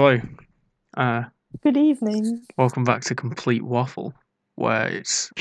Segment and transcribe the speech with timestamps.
[0.00, 0.16] Hello.
[0.96, 1.24] Uh,
[1.60, 2.46] Good evening.
[2.56, 4.14] welcome back to Complete Waffle,
[4.54, 5.32] where it's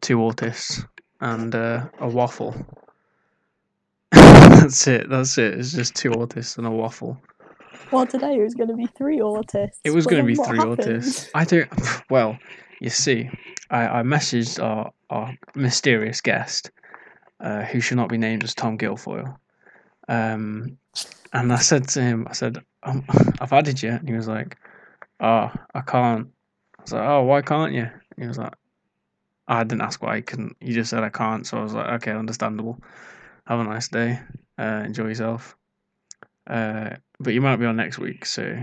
[0.00, 0.82] two autists
[1.20, 2.54] and uh, a waffle.
[4.12, 5.10] that's it.
[5.10, 5.58] That's it.
[5.58, 7.20] It's just two autists and a waffle.
[7.92, 9.76] Well, today it was going to be three autists.
[9.84, 10.78] It was going to be three happened?
[10.78, 11.28] autists.
[11.34, 11.70] I don't.
[12.08, 12.38] Well,
[12.80, 13.28] you see,
[13.68, 16.70] I, I messaged our, our mysterious guest,
[17.40, 19.36] uh, who should not be named as Tom Guilfoyle.
[20.08, 20.78] Um,
[21.32, 23.04] and I said to him, I said, um,
[23.40, 23.90] I've added you.
[23.90, 24.56] And he was like,
[25.20, 26.28] Oh, I can't.
[26.78, 27.90] I was like, Oh, why can't you?
[28.16, 28.54] He was like,
[29.48, 30.56] I didn't ask why he couldn't.
[30.60, 31.46] He just said I can't.
[31.46, 32.78] So I was like, Okay, understandable.
[33.46, 34.20] Have a nice day.
[34.58, 35.56] Uh, enjoy yourself.
[36.46, 38.62] Uh, but you might be on next week, so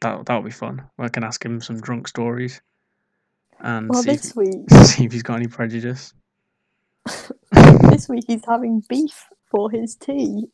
[0.00, 0.82] that that'll be fun.
[0.98, 2.60] I can ask him some drunk stories
[3.60, 6.12] and Well, see, if, week, see if he's got any prejudice.
[7.52, 10.48] this week he's having beef for his tea.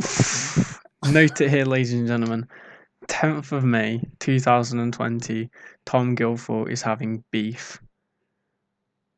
[1.10, 2.48] Note it here, ladies and gentlemen.
[3.08, 5.50] 10th of May 2020,
[5.84, 7.80] Tom Guilfoyle is having beef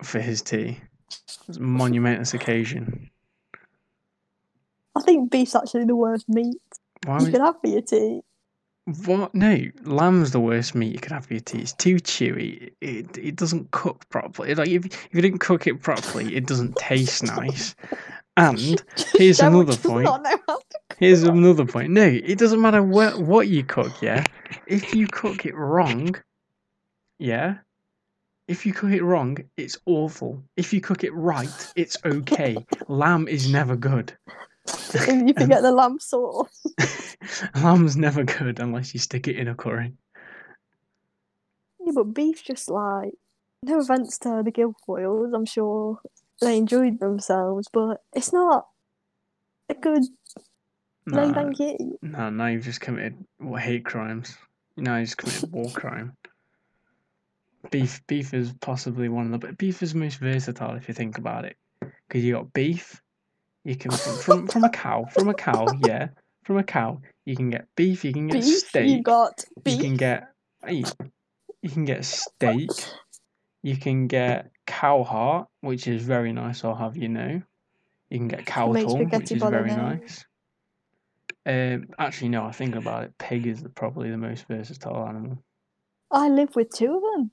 [0.03, 0.80] for his tea.
[1.48, 3.10] It's a monumentous occasion.
[4.97, 6.60] I think beef's actually the worst meat
[7.06, 8.22] Why you would can have for your tea.
[9.06, 9.34] What?
[9.34, 11.60] No, lamb's the worst meat you can have for your tea.
[11.60, 12.72] It's too chewy.
[12.80, 14.55] It it doesn't cook properly.
[14.55, 17.77] Like if, if you didn't cook it properly, it doesn't taste nice.
[18.36, 20.08] And here's another point.
[21.00, 21.90] Not know how to Here's another point.
[21.90, 24.02] No, it doesn't matter what what you cook.
[24.02, 24.24] Yeah,
[24.66, 26.14] if you cook it wrong,
[27.18, 27.58] yeah,
[28.48, 30.42] if you cook it wrong, it's awful.
[30.56, 32.56] If you cook it right, it's okay.
[32.88, 34.16] Lamb is never good.
[34.94, 36.66] if you forget the lamb sauce.
[37.54, 39.92] Lamb's never good unless you stick it in a curry.
[41.84, 43.14] Yeah, but beef's just like
[43.62, 46.00] no offense to the Guilfoyles, I'm sure
[46.40, 48.66] they enjoyed themselves, but it's not
[49.68, 50.02] a good
[51.06, 51.98] no Nah, thank you.
[52.03, 53.17] No, now you've just committed
[53.58, 54.36] hate crimes.
[54.77, 56.17] Now you just committed war crime.
[57.70, 61.19] Beef, beef is possibly one of the but beef is most versatile if you think
[61.19, 63.00] about it, because you got beef.
[63.65, 66.09] You can from, from from a cow, from a cow, yeah,
[66.43, 67.00] from a cow.
[67.25, 68.05] You can get beef.
[68.05, 68.91] You can get Beef, steak.
[68.91, 69.81] you got You beef.
[69.81, 70.28] can get
[70.66, 70.82] hey,
[71.62, 72.71] you can get steak.
[73.62, 76.65] You can get cow heart, which is very nice.
[76.65, 77.41] I'll have you know.
[78.10, 80.25] You can get cow tongue, which is very nice.
[81.44, 82.44] Um, actually, no.
[82.44, 83.19] I think about it.
[83.19, 85.42] Pig is the, probably the most versatile animal.
[86.10, 87.30] I live with two of them.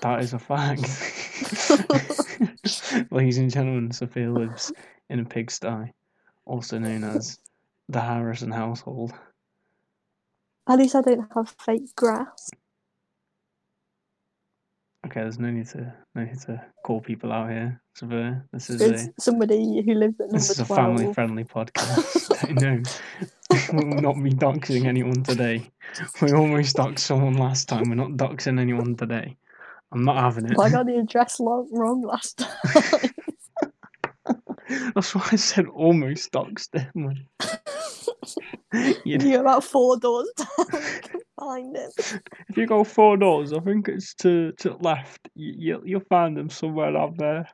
[0.00, 0.80] That is a fact.
[3.10, 4.72] Ladies and gentlemen, Sophia lives
[5.10, 5.92] in a pigsty,
[6.44, 7.38] also known as
[7.88, 9.12] the Harrison household.
[10.68, 12.50] At least I don't have fake grass.
[15.06, 17.80] Okay, there's no need to no need to call people out here.
[18.52, 20.76] This is There's a somebody who lives at number this is a 12.
[20.78, 22.60] family friendly podcast.
[22.60, 22.82] no,
[23.72, 25.70] we will not be doxing anyone today.
[26.20, 27.88] We almost doxed someone last time.
[27.88, 29.36] We're not doxing anyone today.
[29.92, 30.58] I'm not having it.
[30.58, 33.14] I got the address wrong last time.
[34.94, 37.26] That's why I said almost doxed him.
[39.04, 40.66] you you go about four doors down,
[41.38, 41.90] find him.
[42.48, 45.28] If you go four doors, I think it's to to the left.
[45.34, 47.48] You, you you'll find them somewhere out there.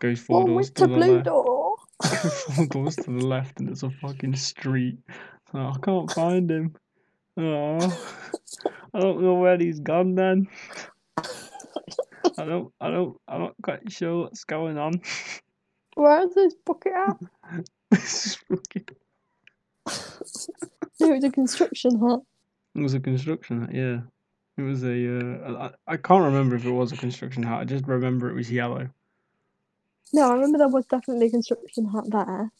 [0.00, 1.24] Goes four Oh, doors to the the blue left.
[1.26, 1.74] door.
[2.54, 4.98] four doors to the left, and it's a fucking street.
[5.52, 6.74] So I can't find him.
[7.36, 7.78] Oh,
[8.94, 10.14] I don't know where he's gone.
[10.14, 10.46] Then
[11.18, 12.72] I don't.
[12.80, 13.16] I don't.
[13.28, 15.00] I'm not quite sure what's going on.
[15.94, 17.16] Where is this bucket at?
[17.90, 18.96] This is fucking-
[21.00, 22.20] No, it's a construction hut.
[22.74, 23.74] It was a construction hat.
[23.74, 24.00] Yeah,
[24.56, 25.18] it was a.
[25.18, 27.60] Uh, I, I can't remember if it was a construction hat.
[27.60, 28.88] I just remember it was yellow.
[30.12, 32.50] No, I remember there was definitely a construction hut there.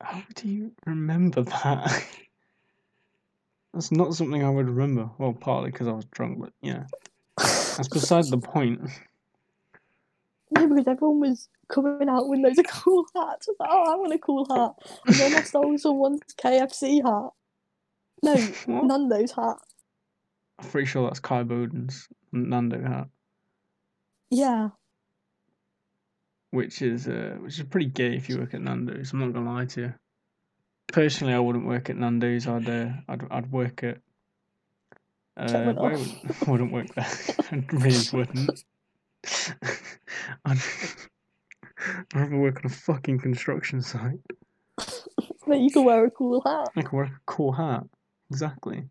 [0.00, 2.06] How do you remember that?
[3.72, 5.10] That's not something I would remember.
[5.18, 6.84] Well, partly because I was drunk, but yeah,
[7.36, 8.80] that's beside the point.
[10.50, 13.48] No, because everyone was coming out with loads of cool hats.
[13.48, 14.74] I was like, oh, I want a cool hat.
[15.04, 17.30] And then I stole someone's KFC hat.
[18.24, 18.34] No?
[18.82, 19.56] Nando's hat.
[20.58, 23.08] I'm pretty sure that's Kai Bowden's Nando hat,
[24.30, 24.68] Yeah.
[26.50, 29.12] which is uh, which is pretty gay if you work at Nando's.
[29.12, 29.94] I'm not gonna lie to you.
[30.88, 32.46] Personally, I wouldn't work at Nando's.
[32.46, 33.98] I'd uh, I'd I'd work at.
[35.36, 36.08] Uh, where would,
[36.46, 37.06] I wouldn't work there.
[37.50, 38.64] I really wouldn't.
[40.44, 40.58] I'd,
[41.78, 44.20] I'd rather work on a fucking construction site.
[45.46, 46.68] But you can wear a cool hat.
[46.76, 47.84] I can wear a cool hat.
[48.30, 48.84] Exactly.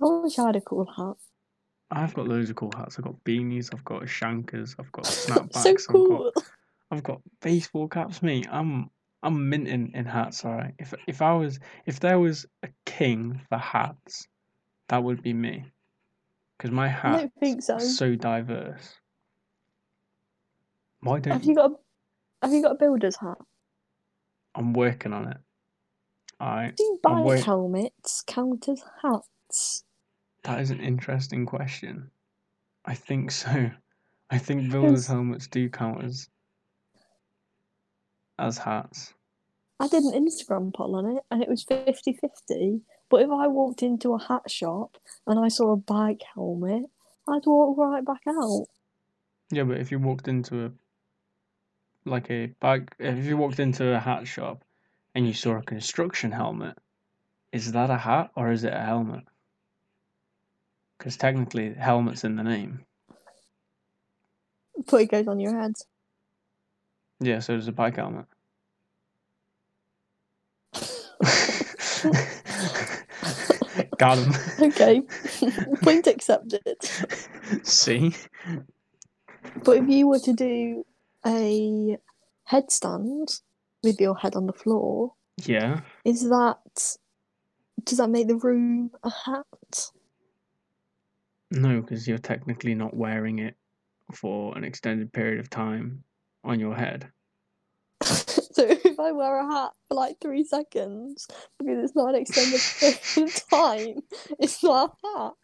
[0.00, 1.16] I wish I had a cool hat.
[1.90, 2.98] I've got loads of cool hats.
[2.98, 3.70] I've got beanies.
[3.72, 4.76] I've got shankers.
[4.78, 5.54] I've got snapbacks.
[5.54, 6.32] so I've got cool.
[6.90, 8.22] I've got baseball caps.
[8.22, 8.90] Me, I'm
[9.22, 10.74] I'm minting in hats, alright.
[10.78, 14.28] If if I was if there was a king for hats,
[14.88, 15.64] that would be me.
[16.56, 17.76] Because my hat so.
[17.76, 18.96] is so diverse.
[21.00, 21.74] Why don't Have you got a
[22.42, 23.38] Have you got a builder's hat?
[24.54, 25.36] I'm working on it.
[26.40, 26.76] Alright.
[26.76, 29.84] Do bike wait- helmets count as hats?
[30.44, 32.10] That is an interesting question.
[32.84, 33.70] I think so.
[34.30, 36.28] I think builders' helmets do count as
[38.38, 39.14] as hats.
[39.80, 42.80] I did an Instagram poll on it and it was 50 50.
[43.10, 44.96] But if I walked into a hat shop
[45.26, 46.84] and I saw a bike helmet,
[47.28, 48.66] I'd walk right back out.
[49.50, 50.70] Yeah, but if you walked into a
[52.04, 54.62] like a bike, if you walked into a hat shop
[55.18, 56.78] and you saw a construction helmet,
[57.50, 59.24] is that a hat or is it a helmet?
[60.96, 62.84] Because technically, helmet's in the name.
[64.88, 65.72] But it goes on your head.
[67.18, 68.26] Yeah, so does a bike helmet.
[73.98, 74.32] Got him.
[74.60, 75.02] Okay,
[75.82, 76.76] point accepted.
[77.64, 78.14] See?
[79.64, 80.86] But if you were to do
[81.26, 81.98] a
[82.48, 83.40] headstand
[83.82, 85.14] with your head on the floor,
[85.44, 85.80] Yeah.
[86.04, 86.96] is that.
[87.84, 89.90] Does that make the room a hat?
[91.50, 93.56] No, because you're technically not wearing it
[94.12, 96.02] for an extended period of time
[96.44, 97.10] on your head.
[98.58, 101.28] So if I wear a hat for like three seconds
[101.60, 104.02] because it's not an extended period of time,
[104.40, 105.34] it's not a hat.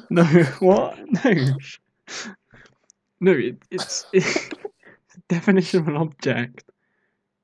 [0.10, 0.24] no,
[0.58, 0.98] what?
[1.24, 1.56] No.
[3.20, 4.57] No, it, it's, the
[5.34, 6.64] definition of an object.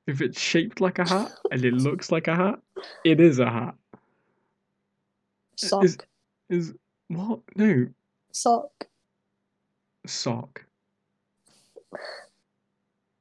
[0.07, 2.59] If it's shaped like a hat and it looks like a hat,
[3.05, 3.75] it is a hat.
[5.57, 5.85] Sock.
[5.85, 5.99] Is
[6.51, 6.75] is
[7.09, 7.41] what?
[7.57, 7.87] No,
[8.33, 8.87] Sock.
[10.07, 10.65] sock.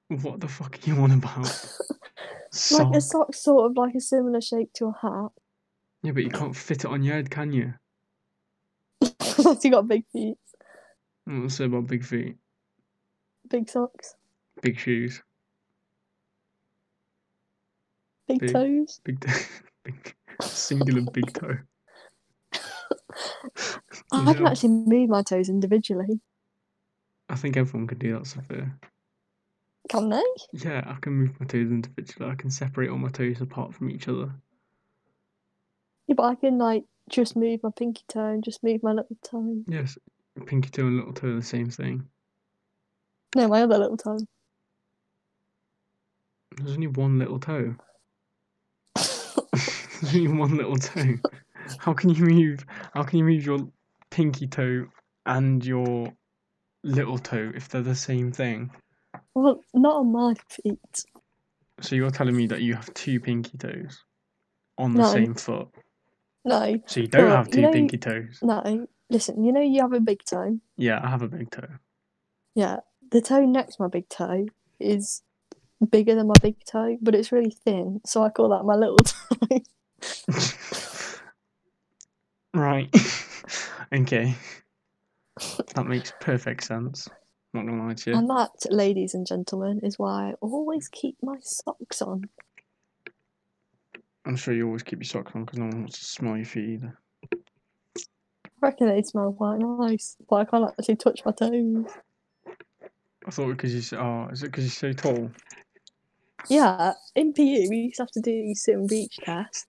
[0.10, 1.48] What the fuck are you on about?
[1.48, 1.80] Sock.
[2.88, 5.32] Like a sock's sort of like a similar shape to a hat.
[6.04, 7.74] Yeah, but you can't fit it on your head, can you?
[9.38, 10.38] Unless you got big feet.
[11.26, 12.36] What's about big feet,
[13.50, 14.14] Big socks.
[14.64, 15.22] Big shoes,
[18.28, 18.54] Big, Big.
[18.54, 19.02] toes.
[19.04, 19.20] big,
[19.84, 21.58] big singular big toe.
[24.14, 26.20] I can actually move my toes individually.
[27.30, 28.74] I think everyone can do that, Sophia.
[29.90, 30.24] Can they?
[30.54, 32.32] Yeah, I can move my toes individually.
[32.32, 34.34] I can separate all my toes apart from each other.
[36.08, 39.18] Yeah, but I can like just move my pinky toe and just move my little
[39.24, 39.62] toe.
[39.68, 39.98] Yes,
[40.46, 42.08] pinky toe and little toe are the same thing.
[43.36, 44.20] No, my other little toe.
[46.58, 47.76] There's only one little toe.
[48.96, 51.16] There's only one little toe.
[51.80, 52.66] How can you move?
[52.94, 53.60] How can you move your
[54.10, 54.86] pinky toe
[55.26, 56.14] and your
[56.84, 58.72] little toe if they're the same thing?
[59.34, 61.06] Well, not on my feet.
[61.82, 64.04] So you're telling me that you have two pinky toes
[64.78, 65.12] on the No.
[65.12, 65.70] same foot.
[66.46, 68.40] No, So you don't Well, have you two know- pinky toes.
[68.42, 68.88] no.
[69.10, 70.60] Listen, you know you have a big toe.
[70.76, 71.68] Yeah, I have a big toe.
[72.56, 72.80] Yeah,
[73.12, 74.48] the toe next to my big toe
[74.80, 75.22] is
[75.86, 78.98] bigger than my big toe, but it's really thin, so I call that my little
[78.98, 79.60] toe.
[82.54, 82.90] right.
[83.94, 84.36] okay.
[85.76, 87.08] That makes perfect sense.
[87.54, 88.18] Not gonna lie to you.
[88.18, 92.30] And that, ladies and gentlemen, is why I always keep my socks on.
[94.26, 96.46] I'm sure you always keep your socks on because no one wants to smell your
[96.46, 96.98] feet either.
[98.46, 101.86] I reckon they smell quite nice, but I can't actually touch my toes.
[103.26, 105.32] I thought because you s- oh, is it because you're so tall?
[106.50, 109.68] Yeah, in PE we used to have to do sit and reach test,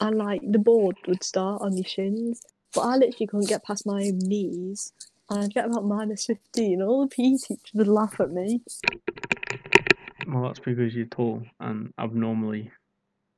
[0.00, 2.42] and like the board would start on your shins,
[2.74, 4.92] but I literally couldn't get past my own knees,
[5.30, 6.80] and I'd get about minus fifteen.
[6.80, 8.62] All the PE teachers would laugh at me.
[10.28, 12.70] Well, that's because you're tall and abnormally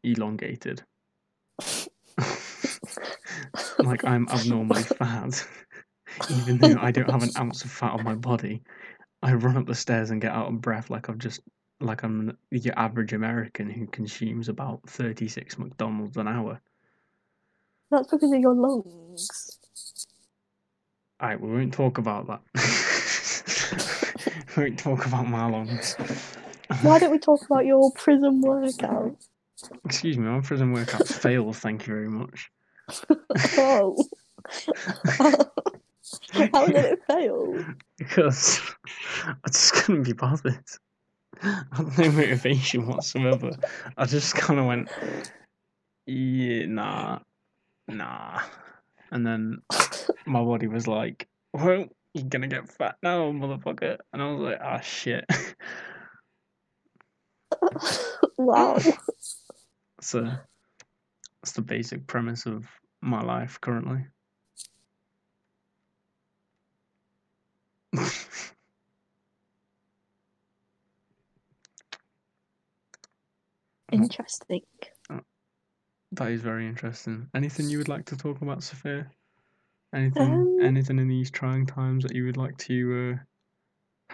[0.04, 0.82] elongated.
[3.78, 5.46] like I'm abnormally fat,
[6.30, 8.62] even though I don't have an ounce of fat on my body.
[9.22, 11.40] I run up the stairs and get out of breath like I've just
[11.80, 16.60] like I'm your average American who consumes about 36 McDonald's an hour.
[17.90, 19.58] That's because of your lungs.
[21.22, 22.40] Alright, we won't talk about that.
[24.56, 25.94] we won't talk about my lungs.
[26.82, 29.16] Why don't we talk about your prison workout?
[29.84, 32.50] Excuse me, my prison workouts failed, thank you very much.
[33.58, 33.96] Oh.
[36.32, 37.64] How did it fail?
[37.96, 38.60] Because
[39.26, 40.62] I just couldn't be bothered.
[41.98, 43.50] No motivation whatsoever.
[43.96, 44.88] I just kind of went,
[46.06, 47.20] yeah, nah,
[47.86, 48.40] nah.
[49.10, 49.62] And then
[50.26, 53.98] my body was like, well, you're gonna get fat now, motherfucker.
[54.12, 55.24] And I was like, ah, shit.
[58.40, 58.78] Wow.
[60.00, 60.22] So
[61.42, 62.66] that's the basic premise of
[63.02, 64.06] my life currently.
[73.92, 74.62] Interesting.
[76.12, 77.28] That is very interesting.
[77.34, 79.10] Anything you would like to talk about, Sophia?
[79.94, 83.24] Anything, Um, anything in these trying times that you would like to uh,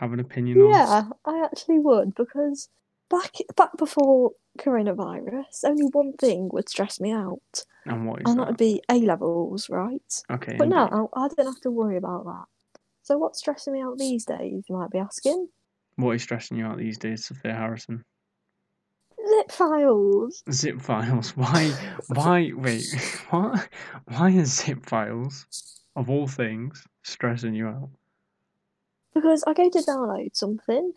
[0.00, 0.70] have an opinion on?
[0.70, 2.68] Yeah, I actually would because
[3.10, 8.38] back back before coronavirus, only one thing would stress me out, And what is and
[8.38, 8.48] that that?
[8.48, 10.22] would be A levels, right?
[10.30, 10.56] Okay.
[10.58, 12.44] But now I don't have to worry about that.
[13.02, 14.64] So what's stressing me out these days?
[14.68, 15.48] You might be asking.
[15.96, 18.04] What is stressing you out these days, Sophia Harrison?
[19.28, 20.42] Zip files.
[20.50, 21.30] Zip files.
[21.36, 21.72] Why?
[22.08, 22.52] Why?
[22.54, 22.84] Wait.
[23.30, 23.68] What?
[24.06, 25.46] Why is zip files,
[25.96, 27.90] of all things, stressing you out?
[29.14, 30.92] Because I go to download something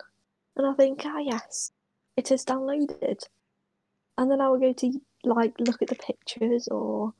[0.56, 1.72] and I think, ah, yes,
[2.16, 3.22] it is downloaded.
[4.16, 7.14] And then I will go to like look at the pictures or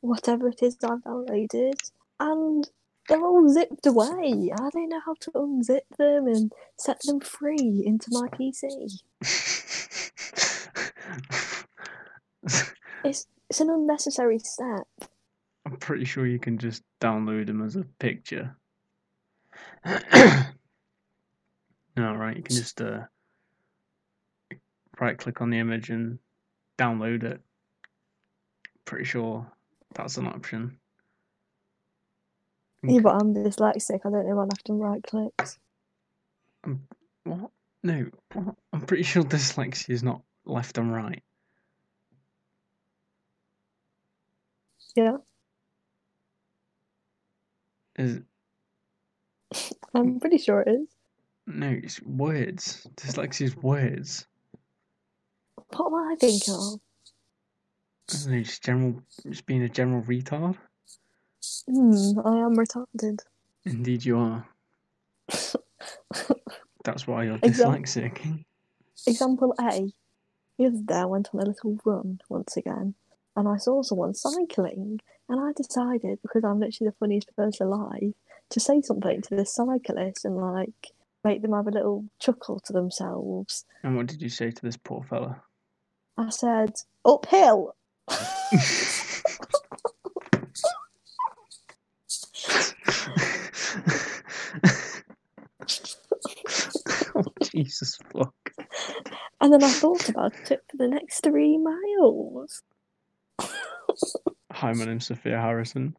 [0.00, 1.90] whatever it is I've downloaded,
[2.20, 2.68] and
[3.08, 4.50] they're all zipped away.
[4.52, 9.02] I don't know how to unzip them and set them free into my PC.
[13.04, 14.86] It's it's an unnecessary step.
[15.66, 18.56] I'm pretty sure you can just download them as a picture.
[19.84, 19.94] no,
[21.96, 22.36] right?
[22.36, 23.00] You can just uh,
[25.00, 26.18] right click on the image and
[26.78, 27.40] download it.
[28.84, 29.46] Pretty sure
[29.94, 30.78] that's an option.
[32.82, 34.00] Yeah, but I'm dyslexic.
[34.04, 35.58] I don't know my left and right clicks.
[37.24, 37.50] What?
[37.82, 38.54] No, what?
[38.72, 41.22] I'm pretty sure dyslexia is not left and right.
[44.96, 45.16] Yeah,
[47.96, 48.20] Is
[49.94, 50.88] I'm pretty sure it is.
[51.46, 52.86] no, it's words.
[52.96, 54.26] Dyslexia is words.
[55.76, 56.80] What am I thinking of?
[58.10, 60.56] I don't know, just general, just being a general retard.
[61.68, 63.18] Hmm, I am retarded.
[63.64, 64.46] Indeed, you are.
[66.84, 68.44] That's why you're dyslexic.
[69.06, 69.90] Example A.
[70.58, 72.94] The other day I went on a little run once again
[73.34, 78.12] and I saw someone cycling and I decided, because I'm literally the funniest person alive,
[78.50, 80.92] to say something to this cyclist and like
[81.24, 83.64] make them have a little chuckle to themselves.
[83.82, 85.42] And what did you say to this poor fella?
[86.16, 87.74] I said, uphill.
[97.16, 98.43] oh, Jesus fuck.
[99.44, 102.62] And then I thought about it for the next three miles.
[104.50, 105.94] Hi, my name's Sophia Harrison.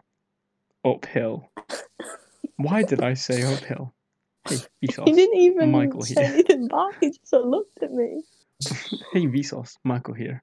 [0.84, 1.52] Uphill.
[2.58, 3.94] Why did I say uphill?
[4.50, 5.06] Hey, He Vsauce.
[5.16, 6.34] didn't even Michael say here.
[6.34, 8.24] anything back, he just sort of looked at me.
[9.14, 9.78] Hey, Vsauce.
[9.84, 10.42] Michael here.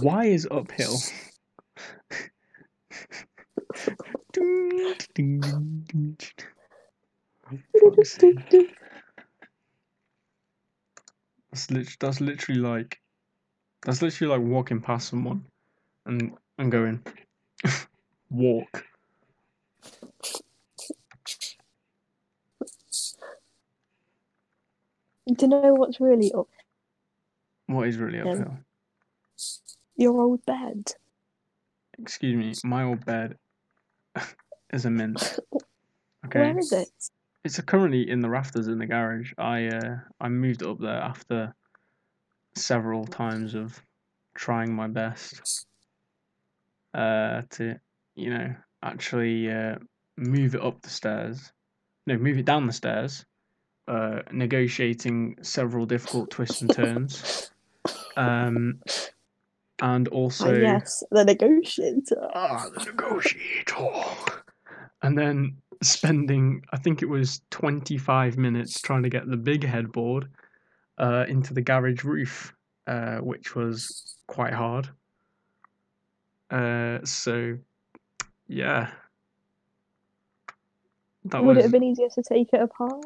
[0.00, 0.96] Why is uphill?
[7.80, 8.74] Fuck's sake.
[11.52, 13.00] That's, lit- that's literally like
[13.82, 15.44] that's literally like walking past someone
[16.06, 17.00] and and going
[18.30, 18.84] walk.
[25.26, 26.48] Do you know what's really up?
[27.66, 28.58] What is really uphill?
[29.96, 30.92] Your old bed.
[31.98, 33.36] Excuse me, my old bed
[34.72, 35.38] is a mint.
[36.26, 36.88] Okay, Where is it?
[37.44, 39.32] It's currently in the rafters in the garage.
[39.38, 41.54] I uh, I moved it up there after
[42.54, 43.80] several times of
[44.34, 45.66] trying my best
[46.94, 47.76] uh, to
[48.14, 49.76] you know actually uh,
[50.16, 51.52] move it up the stairs.
[52.06, 53.24] No, move it down the stairs.
[53.88, 57.50] Uh, negotiating several difficult twists and turns.
[58.16, 58.80] Um,
[59.80, 62.28] and also ah, yes, the negotiator.
[62.34, 63.82] ah, the negotiator.
[65.02, 70.28] And then spending, I think it was 25 minutes trying to get the big headboard
[70.98, 72.54] uh, into the garage roof,
[72.86, 74.88] uh, which was quite hard.
[76.50, 77.56] Uh, so,
[78.48, 78.90] yeah.
[81.26, 81.58] That Would was.
[81.58, 83.04] it have been easier to take it apart?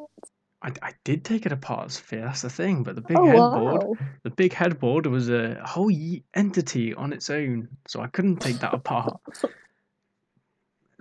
[0.63, 2.23] I, I did take it apart, Sophia.
[2.23, 2.83] That's the thing.
[2.83, 3.97] But the big oh headboard, wow!
[4.23, 5.93] the big headboard was a whole
[6.35, 9.21] entity on its own, so I couldn't take that apart.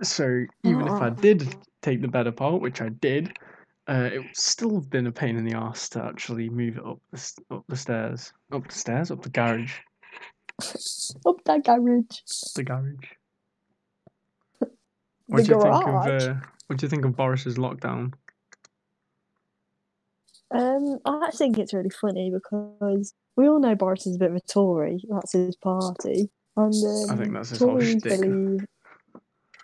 [0.02, 1.10] So even if I Ah.
[1.10, 3.36] did take the bed apart, which I did,
[3.88, 6.84] uh, it would still have been a pain in the ass to actually move it
[6.84, 9.78] up the up the stairs, up the stairs, up the garage,
[11.26, 12.04] Up that garage.
[12.54, 13.08] the garage.
[15.26, 16.34] What do you think of uh,
[16.66, 18.12] what do you think of Boris's lockdown?
[20.50, 24.30] Um, I actually think it's really funny because we all know Boris is a bit
[24.30, 25.02] of a Tory.
[25.08, 28.20] That's his party, and um, I think that's his whole Tories shtick.
[28.20, 28.64] believe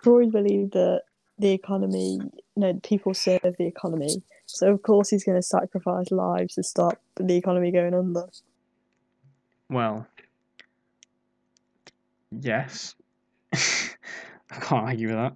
[0.03, 1.03] Tories believe that
[1.39, 2.21] the economy,
[2.57, 4.23] no, people serve the economy.
[4.47, 8.27] So of course he's going to sacrifice lives to stop the economy going under.
[9.69, 10.07] Well,
[12.31, 12.95] yes.
[13.53, 13.59] I
[14.61, 15.33] can't argue with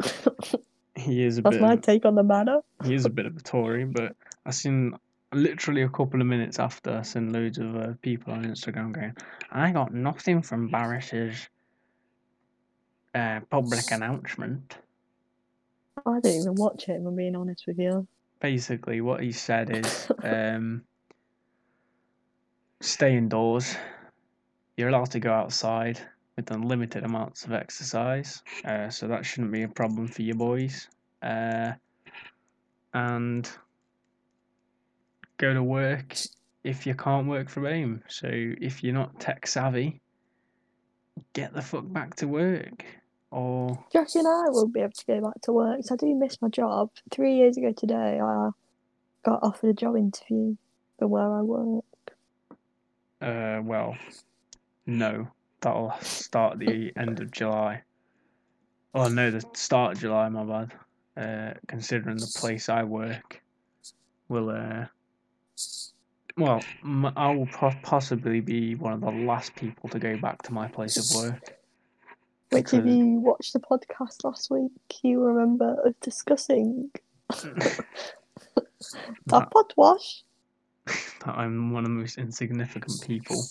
[0.00, 0.60] that.
[0.96, 1.62] He is a That's bit.
[1.62, 2.60] my Of, take on the matter.
[2.84, 4.92] he is a bit of a Tory, but I seen
[5.32, 9.16] literally a couple of minutes after I seen loads of uh, people on Instagram going,
[9.50, 11.48] "I got nothing from Boris's
[13.14, 14.76] uh, public announcement."
[16.06, 17.00] I didn't even watch it.
[17.00, 18.06] If I'm being honest with you.
[18.40, 20.82] Basically, what he said is, um,
[22.80, 23.76] "Stay indoors.
[24.76, 26.00] You're allowed to go outside."
[26.36, 30.88] With unlimited amounts of exercise, uh, so that shouldn't be a problem for you boys.
[31.20, 31.72] Uh,
[32.94, 33.50] and
[35.36, 36.16] go to work
[36.64, 38.02] if you can't work from home.
[38.08, 40.00] So if you're not tech savvy,
[41.32, 42.84] get the fuck back to work.
[43.30, 45.76] Or you reckon I will be able to go back to work?
[45.76, 46.90] 'Cause I do miss my job.
[47.10, 48.50] Three years ago today, I
[49.24, 50.56] got offered a job interview
[50.98, 51.84] for where I work.
[53.20, 53.96] uh, well,
[54.86, 55.28] no,
[55.60, 57.82] that'll start the end of July.
[58.94, 60.28] Oh no, the start of July.
[60.30, 60.72] My bad.
[61.16, 63.42] Uh, considering the place I work
[64.28, 64.86] will uh.
[66.36, 66.62] Well,
[67.16, 67.48] I will
[67.82, 71.59] possibly be one of the last people to go back to my place of work.
[72.50, 76.90] Which, if you watched the podcast last week, you remember us discussing
[77.28, 77.84] that,
[79.26, 80.24] that pot wash.
[80.86, 83.44] that I'm one of the most insignificant people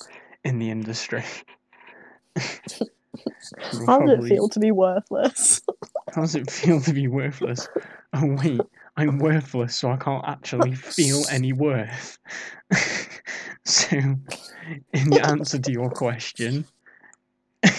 [0.44, 1.24] in the industry.
[3.88, 5.62] How does it feel to be worthless?
[6.14, 7.68] How does it feel to be worthless?
[8.14, 8.62] Oh wait,
[8.98, 12.18] I'm worthless, so I can't actually feel any worth.
[13.66, 16.66] so, in answer to your question,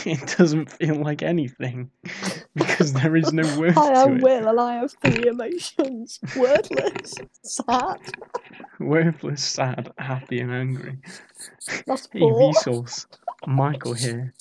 [0.06, 1.90] it doesn't feel like anything
[2.54, 4.22] because there is no worth I to am it.
[4.22, 7.98] Will and I have three emotions worthless, sad,
[8.78, 10.98] Worthless, sad, happy, and angry.
[11.86, 12.52] that's Hey, four.
[12.52, 13.06] Vsauce,
[13.46, 14.32] Michael here.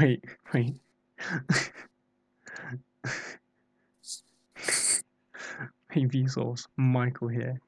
[0.00, 0.74] wait, wait.
[5.90, 7.60] hey, Vsauce, Michael here.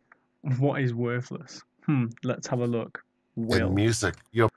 [0.58, 1.62] What is worthless?
[1.86, 3.02] Hmm, let's have a look.
[3.36, 3.68] Will.
[3.68, 4.14] in music.
[4.32, 4.48] You're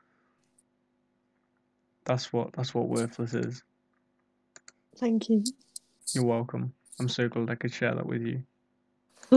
[2.08, 3.64] That's what that's what worthless is.
[4.98, 5.44] Thank you.
[6.14, 6.74] You're welcome.
[7.02, 8.44] I'm so glad I could share that with you.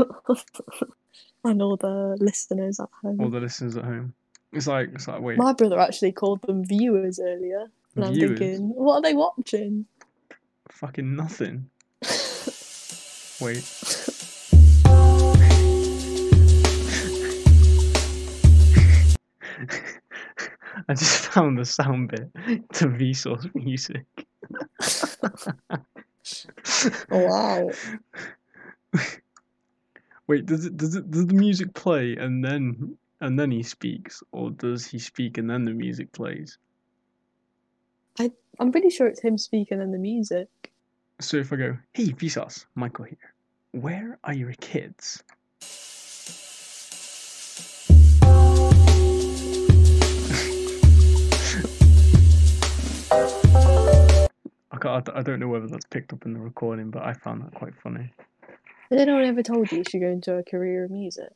[1.44, 3.20] and all the listeners at home.
[3.20, 4.14] All the listeners at home.
[4.52, 7.66] It's like it's like wait, My brother actually called them viewers earlier.
[7.96, 9.86] And I'm thinking, what are they watching?
[10.70, 11.68] Fucking nothing.
[13.40, 13.66] Wait.
[20.88, 22.30] I just found the sound bit
[22.74, 24.06] to Vsauce music.
[27.10, 27.70] Oh, wow.
[30.26, 34.22] Wait, does it does it does the music play and then and then he speaks,
[34.30, 36.58] or does he speak and then the music plays?
[38.60, 40.48] I'm pretty sure it's him speaking and the music.
[41.20, 43.34] So if I go, hey Vsauce, Michael here,
[43.72, 45.22] where are your kids?
[54.88, 57.54] I, I don't know whether that's picked up in the recording, but I found that
[57.54, 58.12] quite funny.
[58.90, 61.30] Has anyone ever told you you should go into a career in music?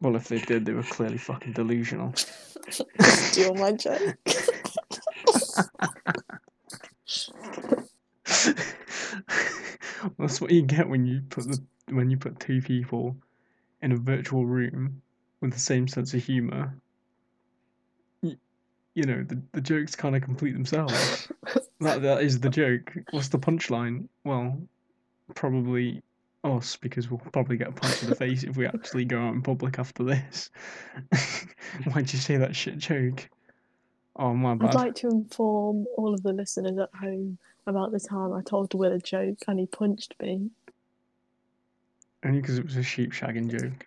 [0.00, 2.12] Well, if they did, they were clearly fucking delusional.
[3.00, 4.16] Steal my joke.
[10.18, 13.16] That's what you get when you put the when you put two people
[13.80, 15.00] in a virtual room
[15.40, 16.76] with the same sense of humor.
[18.96, 21.30] You, know, the the jokes kind of complete themselves.
[21.80, 22.94] that that is the joke.
[23.10, 24.08] What's the punchline?
[24.24, 24.58] Well,
[25.34, 26.02] probably
[26.44, 29.34] us because we'll probably get a punch in the face if we actually go out
[29.34, 30.50] in public after this.
[31.84, 33.28] Why'd you say that shit joke?
[34.16, 34.70] Oh my bad.
[34.70, 38.72] I'd like to inform all of the listeners at home about the time I told
[38.74, 40.50] Will a joke and he punched me.
[42.24, 43.86] Only because it was a sheep shagging joke.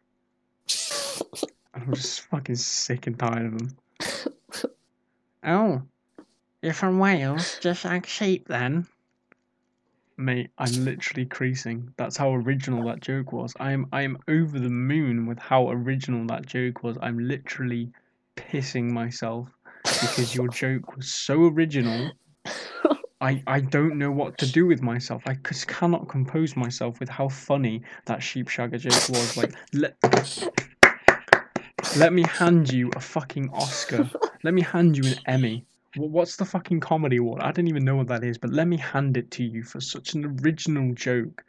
[1.73, 3.77] I'm just fucking sick and tired of them.
[5.43, 5.81] Oh,
[6.61, 7.57] you're from Wales?
[7.59, 8.87] Just like sheep then?
[10.17, 11.93] Mate, I'm literally creasing.
[11.95, 13.53] That's how original that joke was.
[13.59, 16.97] I'm I'm over the moon with how original that joke was.
[17.01, 17.91] I'm literally
[18.35, 19.47] pissing myself
[19.83, 22.11] because your joke was so original
[23.21, 25.23] I, I don't know what to do with myself.
[25.25, 29.35] I just cannot compose myself with how funny that sheep shagger joke was.
[29.35, 29.97] Like, let,
[31.97, 34.09] let me hand you a fucking Oscar.
[34.43, 35.65] Let me hand you an Emmy.
[35.95, 37.41] What's the fucking comedy award?
[37.41, 39.81] I don't even know what that is, but let me hand it to you for
[39.81, 41.43] such an original joke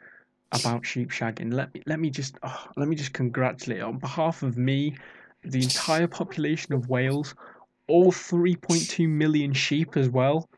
[0.51, 1.53] about sheep shagging.
[1.53, 4.97] Let me let me just oh, let me just congratulate on behalf of me,
[5.43, 7.35] the entire population of Wales,
[7.87, 10.49] all 3.2 million sheep as well.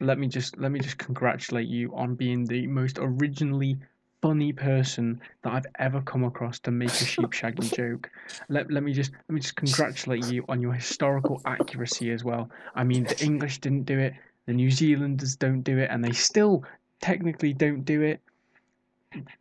[0.00, 3.78] Let me just let me just congratulate you on being the most originally
[4.22, 8.08] funny person that I've ever come across to make a sheep shagging joke.
[8.48, 12.48] Let, let me just let me just congratulate you on your historical accuracy as well.
[12.74, 14.14] I mean the English didn't do it,
[14.46, 16.64] the New Zealanders don't do it, and they still
[17.00, 18.20] technically don't do it.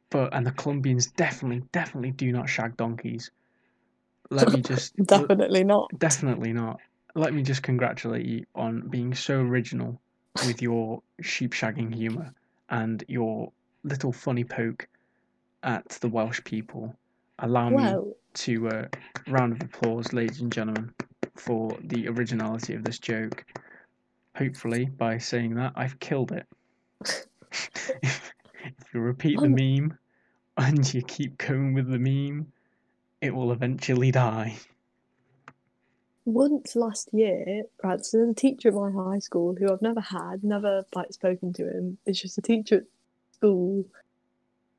[0.09, 3.31] But and the Colombians definitely, definitely do not shag donkeys.
[4.31, 5.91] Let me just Definitely not.
[5.99, 6.79] Definitely not.
[7.13, 10.01] Let me just congratulate you on being so original
[10.47, 12.33] with your sheep shagging humour
[12.69, 13.51] and your
[13.83, 14.87] little funny poke
[15.63, 16.95] at the Welsh people.
[17.39, 17.99] Allow me
[18.35, 18.87] to uh,
[19.27, 20.93] round of applause, ladies and gentlemen,
[21.35, 23.45] for the originality of this joke.
[24.37, 26.47] Hopefully, by saying that, I've killed it.
[28.03, 29.97] if, if you repeat the Um, meme
[30.57, 32.51] and you keep going with the meme,
[33.21, 34.57] it will eventually die.
[36.25, 40.01] once last year, right, so there's a teacher at my high school who I've never
[40.01, 41.97] had, never like spoken to him.
[42.05, 42.85] It's just a teacher
[43.41, 43.85] school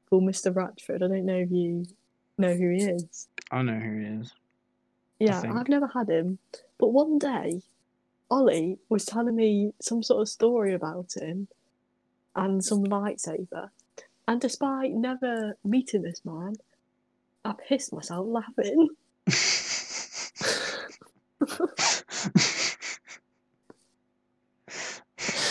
[0.09, 0.55] called Mr.
[0.55, 1.03] Ratchford.
[1.03, 1.85] I don't know if you
[2.39, 3.29] know who he is.
[3.51, 4.33] I know who he is.
[5.19, 5.43] Yeah.
[5.55, 6.39] I've never had him.
[6.79, 7.63] But one day,
[8.31, 11.49] Ollie was telling me some sort of story about him
[12.37, 13.71] and some lightsaber.
[14.29, 16.55] And despite never meeting this man,
[17.45, 18.91] I pissed myself laughing.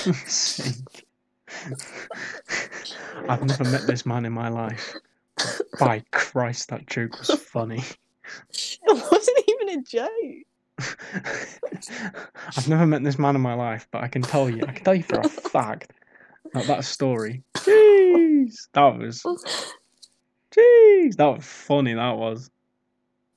[3.32, 4.94] I've never met this man in my life.
[5.80, 7.84] By Christ, that joke was funny.
[8.54, 10.46] It wasn't even a joke.
[12.56, 14.86] I've never met this man in my life, but I can tell you, I can
[14.86, 15.92] tell you for a fact
[16.54, 17.44] that that story.
[17.56, 19.22] Jeez, that was.
[20.52, 21.94] Jeez, that was funny.
[21.94, 22.50] That was.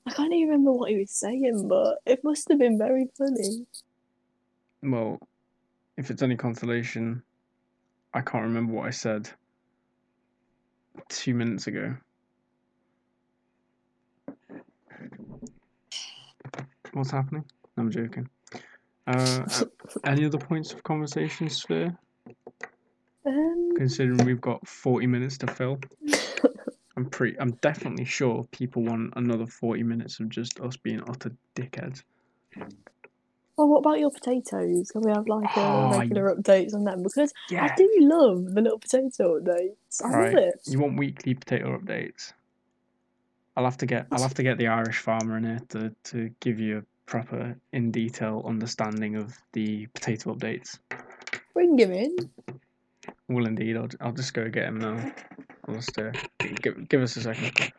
[0.05, 3.65] I can't even remember what he was saying, but it must have been very funny.
[4.81, 5.19] Well,
[5.97, 7.21] if it's any consolation,
[8.13, 9.29] I can't remember what I said
[11.09, 11.95] two minutes ago.
[16.93, 17.43] What's happening?
[17.77, 18.29] I'm joking.
[19.07, 19.43] Uh,
[20.05, 21.97] any other points of conversation, Sophia?
[23.25, 25.79] Um, Considering we've got 40 minutes to fill,
[26.97, 27.37] I'm pretty.
[27.39, 32.03] I'm definitely sure people want another 40 minutes of just us being utter dickheads.
[33.57, 34.91] Well, what about your potatoes?
[34.91, 37.03] Can we have like Oh, regular updates on them?
[37.03, 37.75] Because I Yeah.
[37.75, 40.01] do love the little potato updates.
[40.03, 40.55] I love it.
[40.67, 42.33] You want weekly potato updates?
[43.57, 46.29] I'll have to get I'll have to get the Irish farmer in here to, to
[46.41, 50.77] give you a proper in detail understanding of the potato updates.
[51.53, 52.15] Bring him in.
[53.29, 53.77] Will indeed.
[53.77, 55.11] I'll, I'll just go get him now.
[55.67, 56.11] I'll just uh,
[56.61, 57.71] give, give us a second.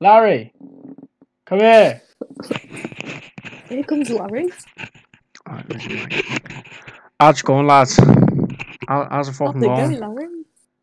[0.00, 0.52] Larry,
[1.46, 2.00] come here.
[3.68, 4.50] Here comes Larry.
[5.50, 6.24] Alright, there's your mic.
[7.18, 7.98] How's it going, lads?
[7.98, 8.06] It
[8.88, 9.98] How's fucking it going?
[9.98, 10.28] going, Larry?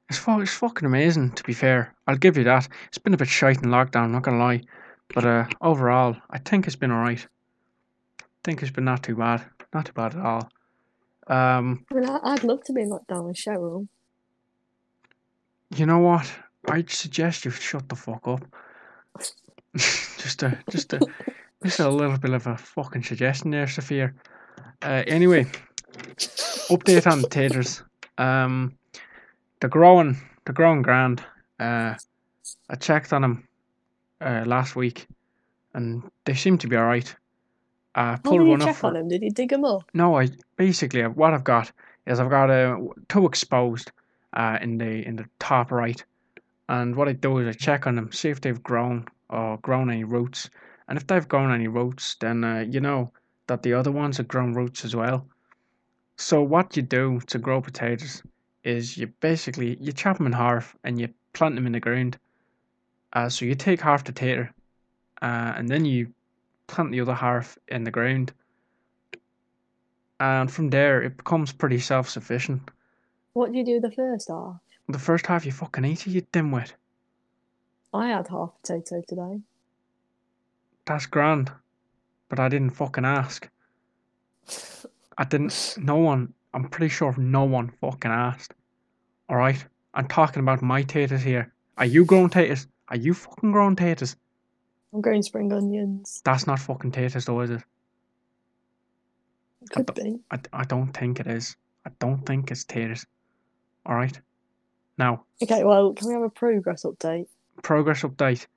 [0.09, 1.93] It's, fu- it's fucking amazing, to be fair.
[2.05, 2.67] I'll give you that.
[2.89, 4.61] It's been a bit shite in lockdown, not gonna lie.
[5.13, 7.25] But uh, overall, I think it's been alright.
[8.19, 9.45] I think it's been not too bad.
[9.73, 10.49] Not too bad at all.
[11.27, 13.87] Um, I mean, I'd love to be in lockdown with Cheryl.
[15.75, 16.29] you know what?
[16.69, 18.43] I'd suggest you shut the fuck up.
[19.77, 20.99] just a, just a,
[21.63, 24.13] just a little bit of a fucking suggestion there, Sophia.
[24.81, 25.45] Uh, anyway,
[26.69, 27.83] update on the taters.
[28.17, 28.77] Um,
[29.59, 31.23] they're growing, they're growing grand.
[31.59, 31.95] Uh,
[32.69, 33.47] I checked on them
[34.21, 35.07] uh, last week,
[35.73, 37.13] and they seem to be all right.
[37.95, 38.67] I How pulled did you one up.
[38.67, 39.07] check For, on them?
[39.07, 39.83] Did you dig them up?
[39.93, 41.71] no, I basically what I've got
[42.05, 42.77] is I've got uh,
[43.09, 43.91] two exposed
[44.33, 46.03] uh, in the in the top right,
[46.69, 49.89] and what I do is I check on them, see if they've grown or grown
[49.89, 50.49] any roots,
[50.87, 53.11] and if they've grown any roots, then uh, you know
[53.47, 55.25] that the other ones have grown roots as well.
[56.17, 58.23] So what you do to grow potatoes
[58.63, 62.17] is you basically you chop them in half and you plant them in the ground.
[63.13, 64.53] Uh, so you take half the tater,
[65.21, 66.13] uh, and then you
[66.67, 68.33] plant the other half in the ground
[70.19, 72.71] and from there it becomes pretty self-sufficient.
[73.33, 74.59] What do you do the first half?
[74.89, 76.73] The first half you fucking eat it, you dimwit.
[77.93, 79.41] I had half potato today.
[80.85, 81.51] That's grand,
[82.29, 83.49] but I didn't fucking ask.
[85.17, 85.75] I didn't.
[85.77, 86.33] No one.
[86.53, 88.53] I'm pretty sure no one fucking asked.
[89.29, 89.65] Alright?
[89.93, 91.53] I'm talking about my taters here.
[91.77, 92.67] Are you growing taters?
[92.89, 94.15] Are you fucking growing taters?
[94.93, 96.21] I'm growing spring onions.
[96.23, 97.61] That's not fucking taters though, is it?
[99.69, 100.19] Could be.
[100.31, 101.55] I, I don't think it is.
[101.85, 103.05] I don't think it's taters.
[103.87, 104.19] Alright?
[104.97, 107.27] Now, Okay, well, can we have a progress update?
[107.63, 108.47] progress update.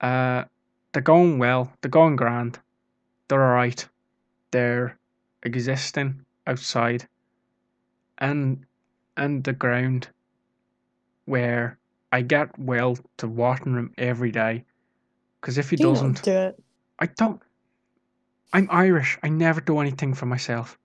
[0.00, 0.44] Uh,
[0.92, 1.70] they're going well.
[1.80, 2.58] They're going grand.
[3.28, 3.88] They're alright.
[4.50, 4.98] They're
[5.42, 7.08] existing outside
[8.18, 8.64] and
[9.16, 10.08] and the ground
[11.26, 11.78] where
[12.12, 14.64] I get well to watering them every day.
[15.40, 16.62] Because if he don't, doesn't, do it?
[16.98, 17.40] I don't.
[18.52, 19.18] I'm Irish.
[19.22, 20.78] I never do anything for myself.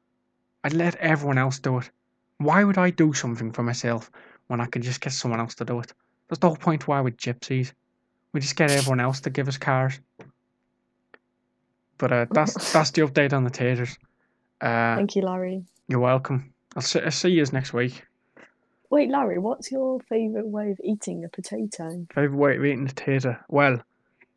[0.63, 1.89] I let everyone else do it.
[2.37, 4.09] Why would I do something for myself
[4.47, 5.93] when I could just get someone else to do it?
[6.27, 7.73] That's the whole point why with gypsies.
[8.33, 9.99] We just get everyone else to give us cars.
[11.99, 13.95] But uh, that's that's the update on the taters.
[14.59, 15.63] Uh, Thank you, Larry.
[15.87, 16.51] you're welcome.
[16.75, 18.03] I'll see, I'll see you next week.
[18.89, 22.07] Wait, Larry, what's your favourite way of eating a potato?
[22.11, 23.39] Favorite way of eating a tater?
[23.47, 23.79] Well,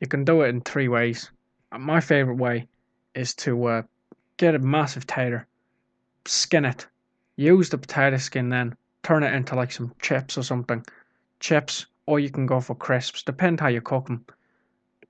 [0.01, 1.31] you can do it in three ways.
[1.73, 2.69] Uh, My favorite way
[3.15, 3.83] is to uh,
[4.37, 5.47] get a massive tater,
[6.27, 6.87] skin it,
[7.37, 10.85] use the potato skin, then turn it into like some chips or something,
[11.41, 14.25] chips, or you can go for crisps, depend how you cook them.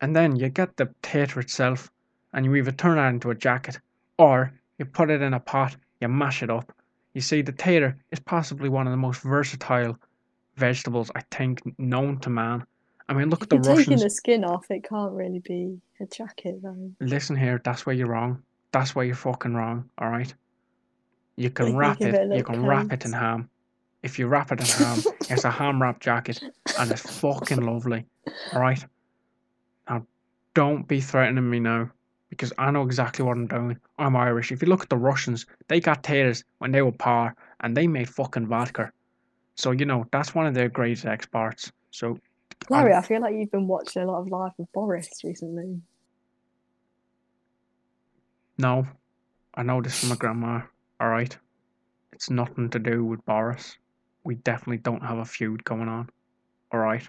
[0.01, 1.91] And then you get the tater itself,
[2.33, 3.79] and you either turn that into a jacket,
[4.19, 6.73] or you put it in a pot, you mash it up.
[7.15, 9.99] You see, the tater is possibly one of the most versatile
[10.57, 12.65] vegetables I think known to man.
[13.09, 16.07] I mean, look at the you're taking the skin off, it can't really be a
[16.07, 16.91] jacket, though.
[17.01, 18.43] Listen here, that's where you're wrong.
[18.73, 19.91] That's where you're fucking wrong.
[19.99, 20.33] All right.
[21.37, 22.15] You can Like, wrap it.
[22.15, 23.51] it You can wrap it in ham.
[24.03, 26.43] If you wrap it in ham, it's a ham wrap jacket,
[26.79, 28.07] and it's fucking lovely.
[28.53, 28.85] All right.
[29.89, 30.07] Now,
[30.55, 31.91] don't be threatening me now,
[32.33, 33.77] because I know exactly what I'm doing.
[33.99, 34.53] I'm Irish.
[34.53, 37.87] If you look at the Russians, they got taters when they were poor, and they
[37.87, 38.91] made fucking vodka.
[39.55, 41.71] So you know that's one of their greatest exports.
[41.91, 42.19] So
[42.71, 45.83] Larry, I feel like you've been watching a lot of Life with Boris recently.
[48.57, 48.87] No,
[49.55, 50.63] I know this from my grandma.
[51.01, 51.37] All right,
[52.15, 53.77] it's nothing to do with Boris.
[54.25, 56.09] We definitely don't have a feud going on.
[56.73, 57.07] All right,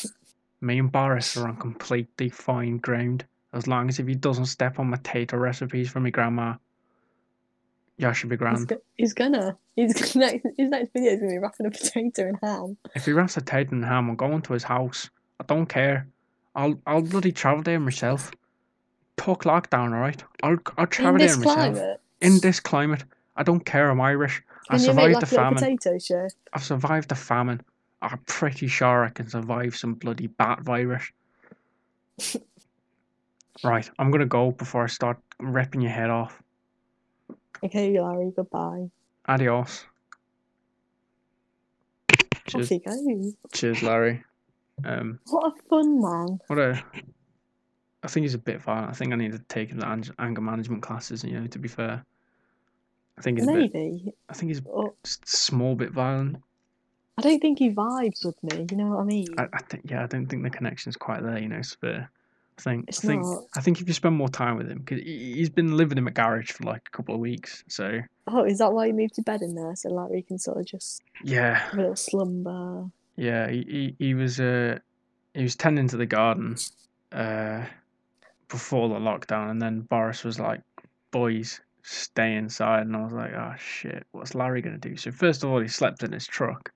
[0.60, 3.24] me and Boris are on completely fine ground.
[3.52, 6.54] As long as if he doesn't step on my tater recipes from my grandma,
[7.98, 8.68] yeah, should be He's, grand.
[8.68, 9.56] go- he's gonna.
[9.76, 10.46] He's next.
[10.56, 12.76] His next video is gonna be wrapping a potato in ham.
[12.94, 15.10] If he wraps a tater in ham, I'm going to his house.
[15.40, 16.06] I don't care.
[16.54, 18.30] I'll I'll bloody travel there myself.
[19.18, 20.22] Talk lockdown, all right?
[20.42, 21.54] I'll I'll travel there this myself.
[21.74, 23.04] climate, In this climate,
[23.36, 23.90] I don't care.
[23.90, 24.42] I'm Irish.
[24.70, 25.54] I can make survived the famine.
[25.54, 26.32] potato chef?
[26.54, 27.60] I've survived the famine.
[28.00, 31.04] I'm pretty sure I can survive some bloody bat virus.
[33.64, 36.42] right, I'm gonna go before I start ripping your head off.
[37.64, 38.32] Okay, Larry.
[38.34, 38.90] Goodbye.
[39.26, 39.84] Adios.
[42.46, 43.34] Cheers, Off he goes.
[43.52, 44.22] cheers, Larry.
[44.84, 46.38] Um, What a fun man.
[46.48, 46.82] what a.
[48.02, 48.90] I think he's a bit violent.
[48.90, 51.22] I think I need to take him to anger management classes.
[51.22, 52.04] You know, to be fair,
[53.16, 53.72] I think he's a bit.
[53.72, 54.12] Maybe.
[54.28, 56.42] I think he's Or, just a small bit violent.
[57.16, 58.66] I don't think he vibes with me.
[58.70, 59.26] You know what I mean?
[59.38, 61.38] I, I think yeah, I don't think the connection's quite there.
[61.38, 62.10] You know, fair.
[62.58, 63.42] I think It's I think not.
[63.56, 66.10] I think if you spend more time with him, because he's been living in a
[66.10, 69.22] garage for like a couple of weeks, so Oh, is that why he moved to
[69.22, 69.74] bed in there?
[69.74, 72.90] So Larry can sort of just yeah, a little slumber.
[73.16, 73.48] yeah.
[73.50, 74.78] He he, he was uh
[75.34, 76.56] he was tending to the garden,
[77.10, 77.64] uh,
[78.48, 80.60] before the lockdown, and then Boris was like,
[81.10, 85.42] "Boys, stay inside," and I was like, "Oh shit, what's Larry gonna do?" So first
[85.42, 86.70] of all, he slept in his truck.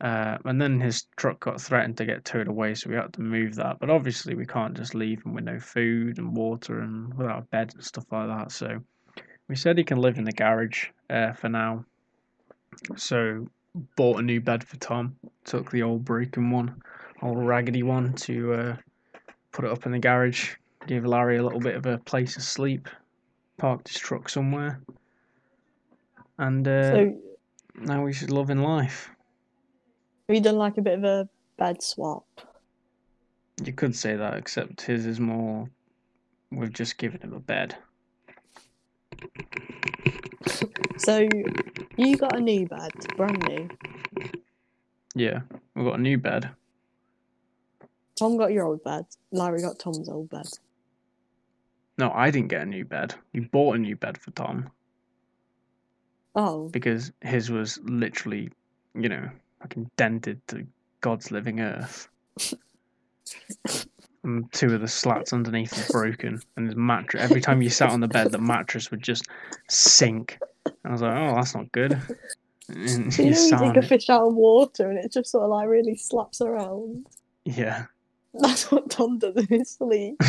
[0.00, 3.20] Uh, and then his truck got threatened to get towed away, so we had to
[3.20, 3.80] move that.
[3.80, 7.46] But obviously, we can't just leave him with no food and water and without a
[7.46, 8.52] bed and stuff like that.
[8.52, 8.80] So
[9.48, 11.84] we said he can live in the garage uh, for now.
[12.96, 13.48] So
[13.96, 15.16] bought a new bed for Tom.
[15.44, 16.80] Took the old broken one,
[17.20, 18.76] old raggedy one, to uh,
[19.50, 20.54] put it up in the garage.
[20.86, 22.88] Gave Larry a little bit of a place to sleep.
[23.56, 24.80] Parked his truck somewhere,
[26.38, 27.18] and uh, So
[27.74, 29.10] now he's loving life.
[30.28, 32.26] Have you done like a bit of a bed swap?
[33.64, 35.68] You could say that, except his is more.
[36.52, 37.76] We've just given him a bed.
[40.98, 41.28] So
[41.96, 43.68] you got a new bed, brand new.
[45.14, 45.40] Yeah,
[45.74, 46.50] we've got a new bed.
[48.16, 49.06] Tom got your old bed.
[49.32, 50.46] Larry got Tom's old bed.
[51.96, 53.14] No, I didn't get a new bed.
[53.32, 54.70] We bought a new bed for Tom
[56.34, 58.50] Oh, because his was literally,
[58.94, 59.28] you know,
[59.60, 60.66] fucking dented to
[61.00, 62.08] God's living earth.
[64.24, 67.22] and two of the slats underneath were broken, and his mattress.
[67.22, 69.26] Every time you sat on the bed, the mattress would just
[69.68, 70.38] sink
[70.84, 72.00] I was like, oh, that's not good.
[72.68, 75.50] And you know, you take a fish out of water and it just sort of
[75.50, 77.06] like really slaps around.
[77.44, 77.86] yeah.
[78.34, 80.22] That's what Tom does in his sleep.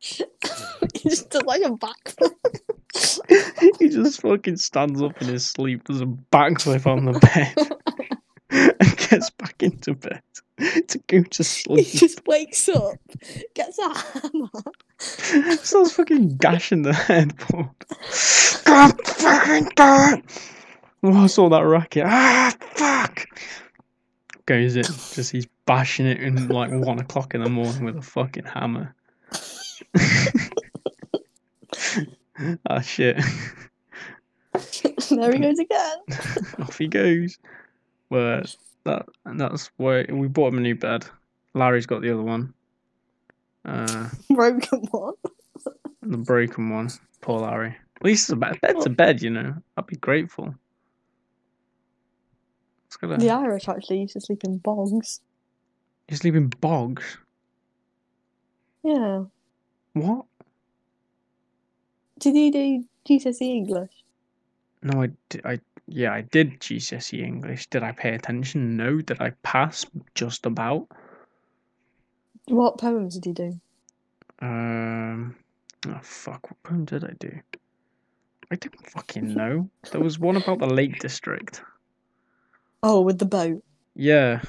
[0.00, 2.60] he just does like a backflip.
[3.78, 8.20] he just fucking stands up in his sleep, does a backflip on the bed,
[8.80, 10.22] and gets back into bed
[10.88, 11.86] to go to sleep.
[11.86, 12.98] He just wakes up,
[13.54, 14.48] gets a hammer.
[14.98, 17.70] Starts fucking gashing the headboard.
[18.64, 20.24] God fucking damn it!
[21.02, 22.04] Oh, I saw that racket.
[22.06, 23.26] Ah, fuck!
[24.46, 28.02] Goes in, just he's bashing it in like one o'clock in the morning with a
[28.02, 28.94] fucking hammer.
[32.68, 33.16] Ah, shit.
[35.10, 35.98] there he goes again.
[36.60, 37.38] Off he goes.
[38.10, 41.06] But that that's why we bought him a new bed.
[41.54, 42.54] Larry's got the other one.
[43.64, 45.14] Uh, Broken one.
[46.02, 46.90] the broken one.
[47.20, 47.76] Poor Larry.
[47.96, 48.58] At least it's a bed.
[48.62, 49.54] Bed's a bed, you know.
[49.76, 50.54] I'd be grateful.
[52.86, 55.20] It's got a, The Irish actually used to sleep in bogs.
[56.08, 57.18] You sleep in bogs.
[58.82, 59.24] Yeah.
[59.92, 60.24] What?
[62.18, 63.90] Did you do GCSE English?
[64.82, 67.66] No, I, di- I yeah, I did GCSE English.
[67.68, 68.76] Did I pay attention?
[68.76, 69.00] No.
[69.00, 69.86] Did I pass?
[70.14, 70.86] Just about.
[72.48, 73.60] What poems did you do?
[74.40, 75.36] Um,
[75.86, 77.32] oh fuck, what poem did I do?
[78.50, 79.68] I don't fucking know.
[79.90, 81.60] There was one about the Lake District.
[82.82, 83.62] Oh, with the boat.
[83.94, 84.40] Yeah,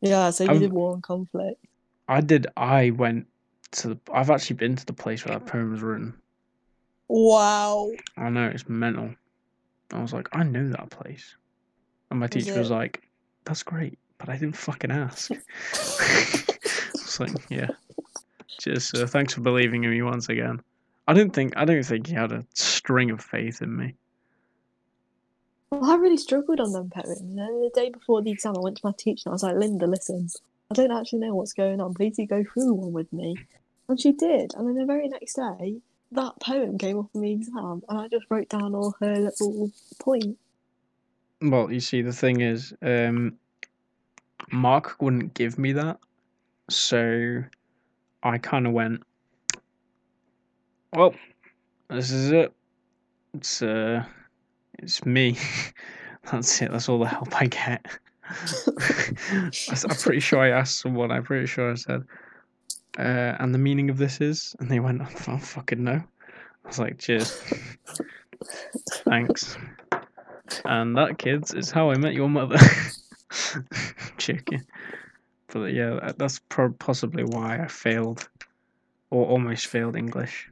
[0.00, 1.62] Yeah, so you I'm- did war and conflict.
[2.08, 2.46] I did.
[2.56, 3.26] I went
[3.72, 3.88] to.
[3.88, 6.14] The, I've actually been to the place where that poem was written.
[7.14, 7.92] Wow.
[8.16, 9.10] I know it's mental.
[9.92, 11.36] I was like, I know that place,
[12.10, 13.02] and my teacher was like,
[13.44, 15.30] "That's great," but I didn't fucking ask.
[15.72, 17.68] it's like, yeah.
[18.58, 20.62] Just uh, thanks for believing in me once again.
[21.06, 21.52] I didn't think.
[21.54, 23.94] I don't think he had a string of faith in me.
[25.70, 27.20] Well, I really struggled on them poems.
[27.20, 29.42] And then the day before the exam, I went to my teacher and I was
[29.42, 30.28] like, Linda, listen,
[30.70, 31.92] I don't actually know what's going on.
[31.92, 33.36] Please do go through one with me.
[33.86, 34.54] And she did.
[34.54, 38.08] And then the very next day, that poem came up in the exam and I
[38.08, 40.38] just wrote down all her little points.
[41.40, 43.36] Well, you see, the thing is, um,
[44.50, 45.98] Mark wouldn't give me that,
[46.70, 47.42] so
[48.22, 49.02] I kind of went,
[50.92, 51.14] "Well,
[51.88, 52.52] this is it.
[53.34, 54.04] It's uh,
[54.78, 55.36] it's me.
[56.30, 56.70] That's it.
[56.70, 57.84] That's all the help I get."
[58.68, 61.10] I'm pretty sure I asked someone.
[61.10, 62.04] I'm pretty sure I said,
[62.98, 66.02] uh, "And the meaning of this is," and they went, "I don't fucking know."
[66.64, 67.40] I was like, "Cheers,
[69.04, 69.56] thanks."
[70.64, 72.58] And that, kids, is how I met your mother.
[74.18, 74.66] Chicken.
[75.48, 78.28] But yeah, that's pro- possibly why I failed,
[79.10, 80.50] or almost failed English.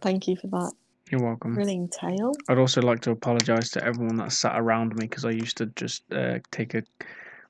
[0.00, 0.72] Thank you for that
[1.10, 1.54] You're welcome.
[1.54, 2.32] thrilling tale.
[2.48, 5.66] I'd also like to apologise to everyone that sat around me because I used to
[5.66, 6.82] just uh, take a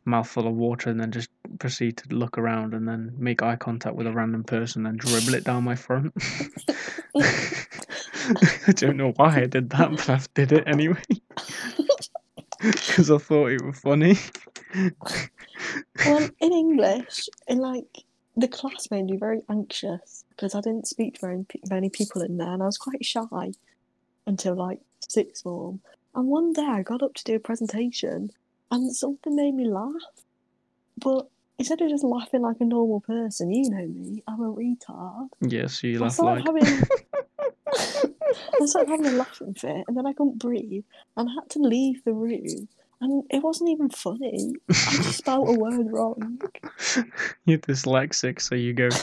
[0.04, 3.94] mouthful of water and then just proceed to look around and then make eye contact
[3.94, 6.12] with a random person and dribble it down my front.
[8.66, 11.02] I don't know why I did that, but I did it anyway.
[12.62, 14.16] Because I thought it was funny.
[16.06, 18.04] Well, in English, in like
[18.36, 22.36] the class made me very anxious because I didn't speak to very many people in
[22.36, 23.52] there, and I was quite shy
[24.26, 25.80] until like sixth form.
[26.14, 28.30] And one day I got up to do a presentation,
[28.72, 29.92] and something made me laugh.
[30.98, 35.28] But instead of just laughing like a normal person, you know me, I'm a retard.
[35.40, 36.62] Yes, you I laugh started like.
[36.64, 36.82] having.
[38.60, 40.84] I started having a laughing fit, and then I couldn't breathe,
[41.16, 42.68] and I had to leave the room.
[43.00, 44.54] And it wasn't even funny.
[44.70, 46.40] I just spelled a word wrong.
[47.44, 48.88] You're dyslexic, so you go.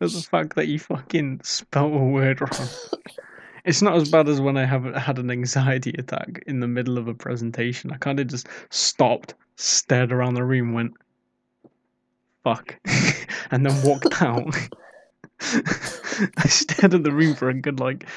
[0.00, 2.68] The fact that you fucking spelt a word wrong.
[3.64, 6.98] It's not as bad as when I have had an anxiety attack in the middle
[6.98, 7.90] of a presentation.
[7.92, 10.92] I kind of just stopped, stared around the room, went,
[12.44, 12.78] fuck,
[13.50, 14.54] and then walked out.
[15.40, 18.08] I stared at the room for a good like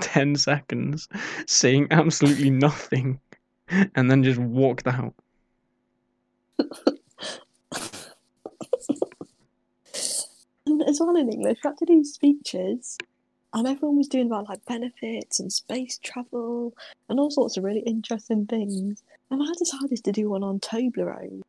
[0.00, 1.08] 10 seconds,
[1.46, 3.20] saying absolutely nothing,
[3.68, 5.14] and then just walked out.
[10.66, 12.98] And as well in English, we had to do speeches,
[13.52, 16.74] and everyone was doing about like benefits and space travel
[17.08, 19.02] and all sorts of really interesting things.
[19.30, 21.42] And I decided to do one on Toblerone.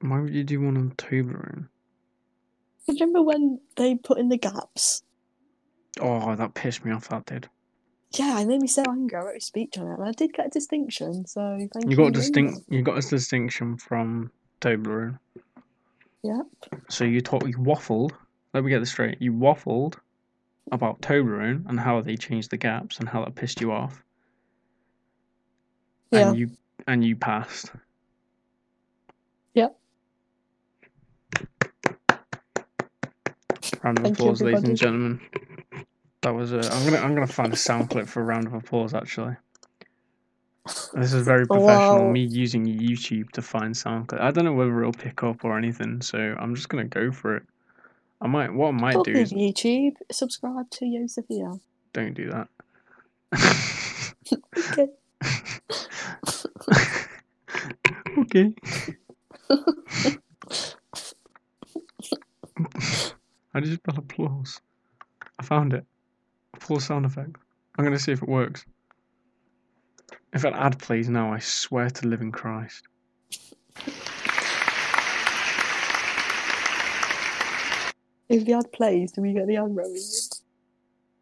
[0.00, 1.68] Why would you do one on Toblerone?
[2.88, 5.02] Remember when they put in the gaps?
[6.00, 7.08] Oh, that pissed me off.
[7.08, 7.48] That did.
[8.12, 9.18] Yeah, it made me so angry.
[9.18, 11.26] I wrote a speech on it, and I did get a distinction.
[11.26, 11.90] So thank you.
[11.90, 12.60] You got a distinct.
[12.68, 14.30] You got a distinction from
[14.60, 15.18] Toblerone.
[16.22, 16.42] Yeah.
[16.88, 18.12] So you talk, you waffled.
[18.56, 19.20] Let me get this straight.
[19.20, 19.96] You waffled
[20.72, 24.02] about Toblerone and how they changed the gaps and how that pissed you off.
[26.10, 26.30] Yeah.
[26.30, 26.50] And you
[26.86, 27.70] and you passed.
[29.52, 29.76] Yep.
[33.82, 35.20] Round of Thank applause, ladies and gentlemen.
[36.22, 36.60] That was a.
[36.60, 38.94] I'm gonna I'm gonna find a sound clip for a round of applause.
[38.94, 39.36] Actually,
[40.94, 42.06] this is very professional.
[42.06, 42.10] Wow.
[42.10, 44.22] Me using YouTube to find sound clip.
[44.22, 47.36] I don't know whether it'll pick up or anything, so I'm just gonna go for
[47.36, 47.42] it.
[48.20, 48.52] I might.
[48.52, 51.60] What I might Talking do is YouTube, subscribe to Yosefia.
[51.92, 52.48] don't do that.
[54.58, 54.88] Okay.
[58.18, 58.52] okay.
[63.54, 64.60] I just spell applause.
[65.38, 65.84] I found it.
[66.54, 67.36] Applause sound effect.
[67.78, 68.64] I'm gonna see if it works.
[70.32, 72.88] If an ad plays now, I swear to living Christ.
[78.28, 80.02] If the ad plays, do we get the ad rolling?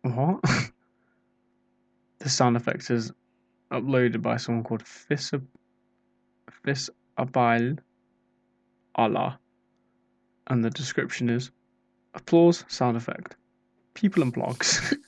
[0.02, 0.40] What?
[2.18, 3.12] the sound effect is
[3.70, 5.42] uploaded by someone called Fisab
[6.64, 7.78] Fisabil
[8.94, 9.38] Allah.
[10.46, 11.50] And the description is
[12.14, 13.36] applause sound effect.
[13.94, 14.96] People and blogs.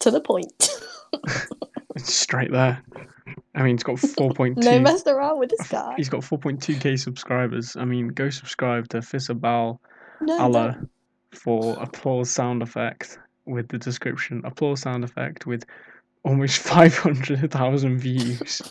[0.00, 0.68] To the point.
[1.94, 2.82] it's straight there.
[3.54, 4.56] I mean, it's got 4.2.
[4.56, 5.94] no messing around with this guy.
[5.96, 7.76] He's got 4.2k subscribers.
[7.76, 9.78] I mean, go subscribe to Fisabal
[10.20, 10.88] No, Allah
[11.36, 15.64] for applause sound effect with the description applause sound effect with
[16.24, 18.62] almost 500,000 views,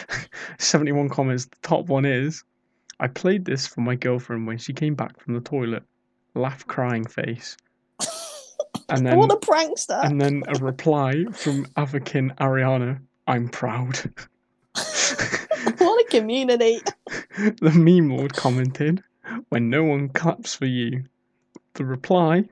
[0.58, 1.46] 71 comments.
[1.46, 2.42] The top one is
[3.00, 5.84] I played this for my girlfriend when she came back from the toilet,
[6.34, 7.56] laugh crying face.
[8.90, 10.02] And then What a prankster!
[10.02, 13.98] and then a reply from Avakin Ariana, I'm proud.
[14.74, 16.80] what a community!
[17.36, 19.02] the meme lord commented,
[19.50, 21.04] when no one claps for you.
[21.74, 22.48] The reply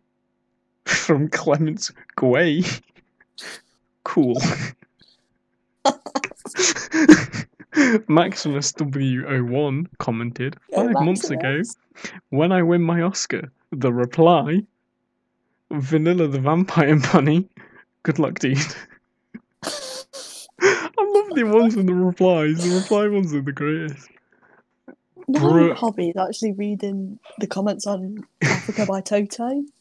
[0.84, 2.80] from Clements Guay,
[4.04, 4.40] cool.
[8.08, 11.62] Maximus W01 commented Go five months ago,
[12.30, 13.52] when I win my Oscar.
[13.72, 14.62] The reply,
[15.70, 17.48] Vanilla the Vampire Bunny,
[18.02, 18.58] good luck, dude.
[19.62, 19.68] I
[20.96, 22.64] love the ones in the replies.
[22.64, 24.08] The reply ones are the greatest.
[25.29, 29.64] My Bru- hobby is actually reading the comments on Africa by Toto.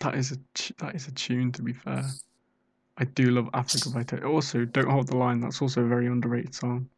[0.00, 0.38] That is a
[0.82, 1.52] that is a tune.
[1.52, 2.04] To be fair,
[2.98, 4.28] I do love Africa by Toto.
[4.32, 5.38] Also, don't hold the line.
[5.38, 6.88] That's also a very underrated song.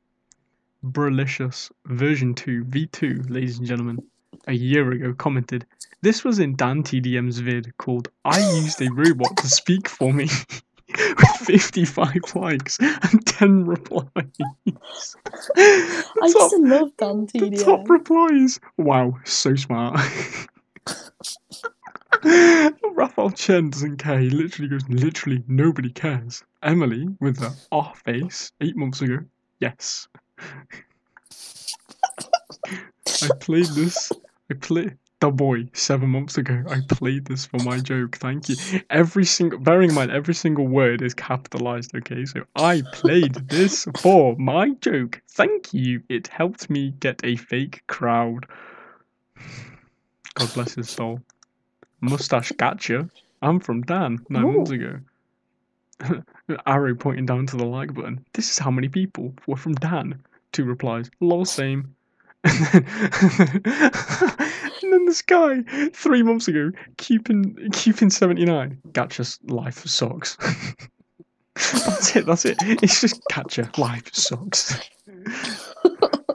[0.83, 3.99] Bralicious version two V two, ladies and gentlemen,
[4.47, 5.67] a year ago commented.
[6.01, 10.29] This was in DanTDM's vid called "I used a robot to speak for me."
[10.97, 14.07] With 55 likes and 10 replies.
[15.57, 18.61] I Top- to love Dan the top replies.
[18.77, 20.01] Wow, so smart.
[22.95, 24.19] Raphael Chen doesn't care.
[24.19, 26.43] He literally goes, literally nobody cares.
[26.63, 29.19] Emily, with the off face, eight months ago,
[29.61, 30.09] yes.
[33.23, 34.11] I played this.
[34.51, 36.63] I played the boy seven months ago.
[36.69, 38.17] I played this for my joke.
[38.17, 38.57] Thank you.
[38.91, 41.97] Every single, bearing in mind, every single word is capitalized.
[41.97, 45.23] Okay, so I played this for my joke.
[45.31, 46.03] Thank you.
[46.11, 48.45] It helped me get a fake crowd.
[50.35, 51.23] God bless his soul.
[52.03, 53.09] Mustache gotcha.
[53.41, 54.99] I'm from Dan nine months ago.
[56.67, 58.23] Arrow pointing down to the like button.
[58.35, 60.23] This is how many people were from Dan.
[60.53, 61.11] Two replies.
[61.21, 61.95] Lol, same.
[64.95, 65.61] Then this guy
[65.93, 68.79] three months ago, keeping keeping seventy nine.
[68.93, 70.37] Gotcha's life sucks.
[71.57, 72.27] that's it.
[72.27, 72.59] That's it.
[72.61, 73.69] It's just gotcha.
[73.77, 74.79] Life sucks.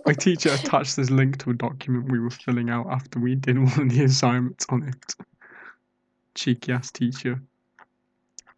[0.06, 3.58] My teacher attached this link to a document we were filling out after we did
[3.58, 5.16] one of the assignments on it.
[6.36, 7.42] Cheeky ass teacher.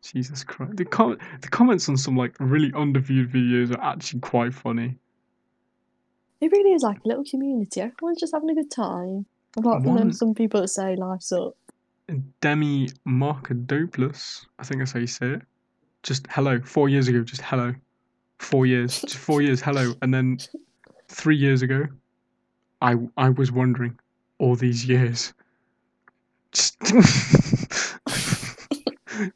[0.01, 0.77] Jesus Christ.
[0.77, 4.97] The com- the comments on some like really underviewed videos are actually quite funny.
[6.39, 7.81] It really is like a little community.
[7.81, 9.27] Everyone's just having a good time.
[9.57, 11.55] Apart from them, some people that say life's up.
[12.41, 15.41] Demi Markadopoulos, I think that's how you say it.
[16.03, 16.59] Just hello.
[16.61, 17.73] Four years ago, just hello.
[18.39, 19.01] Four years.
[19.01, 19.93] Just four years, hello.
[20.01, 20.39] And then
[21.07, 21.85] three years ago,
[22.81, 23.99] I I was wondering
[24.39, 25.33] all these years.
[26.51, 26.81] Just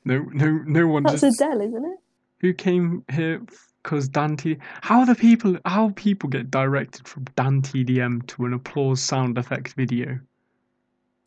[0.05, 1.99] no no no one That's just Adele, isn't it?
[2.39, 3.41] who came here
[3.85, 4.57] because Dante.
[4.81, 10.19] How the people how people get directed from DanTDM to an applause sound effect video?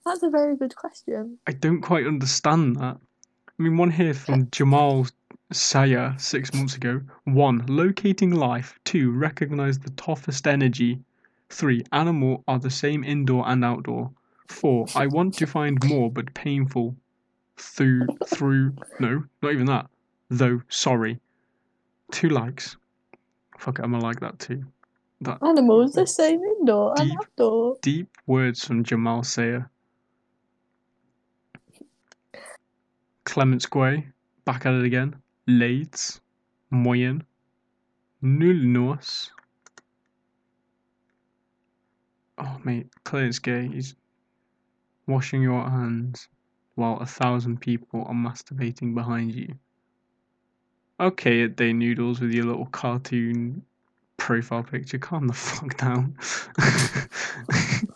[0.05, 1.39] That's a very good question.
[1.47, 2.97] I don't quite understand that.
[2.97, 5.07] I mean, one here from Jamal
[5.53, 7.01] Saya six months ago.
[7.25, 8.77] One, locating life.
[8.85, 10.99] Two, recognize the toughest energy.
[11.51, 14.11] Three, animal are the same indoor and outdoor.
[14.49, 14.87] Four.
[14.97, 16.97] I want to find more, but painful.
[17.57, 18.75] Through, through.
[18.99, 19.87] No, not even that.
[20.29, 21.21] Though, sorry.
[22.11, 22.77] Two likes.
[23.59, 24.65] Fuck it, I'm gonna like that too.
[25.21, 27.19] That Animals the same indoor and Deep.
[27.19, 27.77] outdoor.
[27.83, 29.69] deep words from Jamal Sayer.
[33.25, 34.09] Clements Quay,
[34.45, 35.17] back at it again.
[35.47, 36.21] Leeds,
[36.71, 37.25] Moyen,
[38.23, 39.31] Nul Nos.
[42.39, 43.97] Oh, mate, Clarence Gay is
[45.07, 46.29] washing your hands
[46.77, 49.59] while a thousand people are masturbating behind you.
[51.01, 53.63] Okay, at Day Noodles with your little cartoon
[54.17, 54.99] profile picture.
[54.99, 56.17] Calm the fuck down.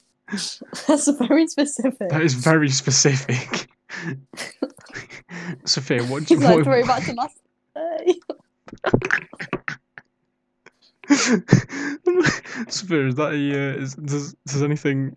[0.86, 2.08] That's very specific.
[2.08, 3.68] That is very specific.
[5.64, 7.38] Sophia, what do you like what, throwing back to last
[7.74, 8.14] day.
[12.68, 15.16] Sophia, is that a uh, is does does anything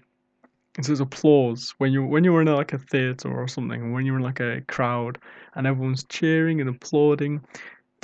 [0.81, 4.17] does applause when you when you're in like a theatre or something, and when you're
[4.17, 5.17] in like a crowd
[5.53, 7.41] and everyone's cheering and applauding,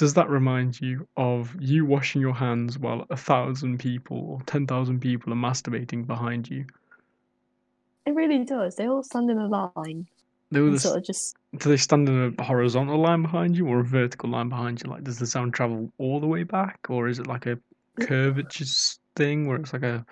[0.01, 4.65] does that remind you of you washing your hands while a thousand people or ten
[4.65, 6.65] thousand people are masturbating behind you?
[8.07, 8.77] It really does.
[8.77, 10.07] They all stand in a line
[10.49, 11.35] They and sort of just.
[11.55, 14.89] Do they stand in a horizontal line behind you or a vertical line behind you?
[14.89, 17.59] Like, does the sound travel all the way back, or is it like a
[17.99, 18.65] curvature
[19.15, 20.03] thing where it's like a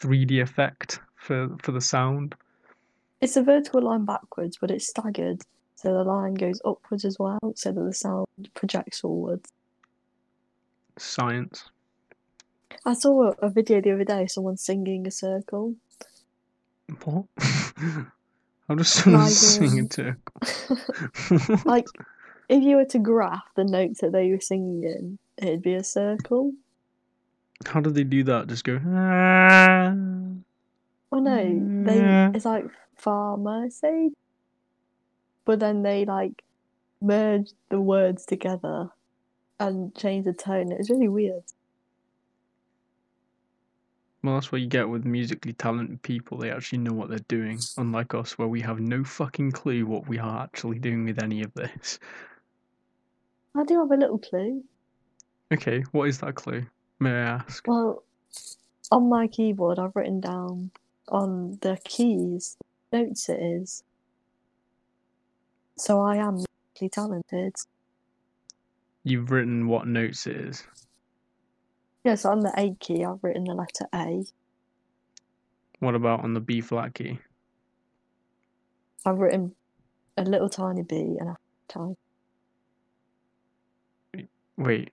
[0.00, 2.34] 3D effect for for the sound?
[3.20, 5.42] It's a vertical line backwards, but it's staggered.
[5.76, 9.52] So the line goes upwards as well, so that the sound projects forwards.
[10.98, 11.64] Science.
[12.84, 15.74] I saw a video the other day, someone singing a circle.
[17.04, 17.26] What?
[18.68, 21.62] How does someone Like, sing um, it to?
[21.64, 21.86] Like,
[22.48, 25.84] if you were to graph the notes that they were singing in, it'd be a
[25.84, 26.52] circle.
[27.66, 28.48] How do they do that?
[28.48, 28.80] Just go.
[28.86, 29.92] "Ah."
[31.12, 32.66] Oh no, they it's like
[32.96, 34.12] pharmacy,
[35.46, 36.42] but then they like
[37.00, 38.90] merge the words together
[39.58, 40.72] and change the tone.
[40.72, 41.44] It's really weird.
[44.22, 46.36] Well, that's what you get with musically talented people.
[46.36, 50.08] They actually know what they're doing, unlike us, where we have no fucking clue what
[50.08, 52.00] we are actually doing with any of this.
[53.54, 54.64] I do have a little clue.
[55.54, 56.66] Okay, what is that clue?
[56.98, 57.66] May I ask?
[57.68, 58.02] Well,
[58.90, 60.72] on my keyboard, I've written down
[61.08, 62.56] on the keys
[62.92, 63.84] notes it is.
[65.78, 66.44] So I am
[66.80, 67.54] really talented.
[69.04, 70.64] You've written what notes it is.
[72.04, 74.24] Yes, on the A key, I've written the letter A.
[75.80, 77.18] What about on the B flat key?
[79.04, 79.54] I've written
[80.16, 81.36] a little tiny B and a
[81.68, 81.96] tiny.
[84.56, 84.90] Wait.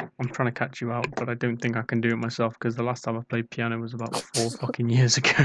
[0.00, 2.54] I'm trying to catch you out, but I don't think I can do it myself
[2.54, 5.44] because the last time I played piano was about four fucking years ago.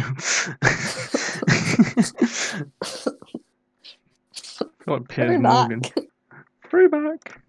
[4.90, 5.80] like Piers Throw Morgan.
[5.80, 5.98] back.
[6.70, 7.42] Throwback.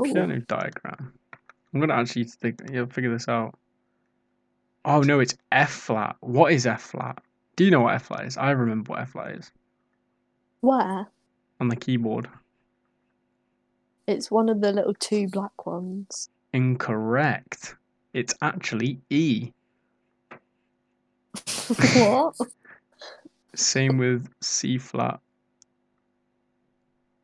[0.00, 0.12] Ooh.
[0.12, 1.12] Piano diagram.
[1.72, 3.58] I'm gonna actually think, yeah, figure this out.
[4.84, 6.16] Oh no, it's F flat.
[6.20, 7.22] What is F flat?
[7.56, 8.36] Do you know what F flat is?
[8.36, 9.52] I remember what F flat is
[10.60, 11.06] Where?
[11.60, 12.28] on the keyboard.
[14.06, 16.28] It's one of the little two black ones.
[16.52, 17.76] Incorrect.
[18.12, 19.52] It's actually E.
[21.94, 22.34] what?
[23.54, 25.20] Same with C flat.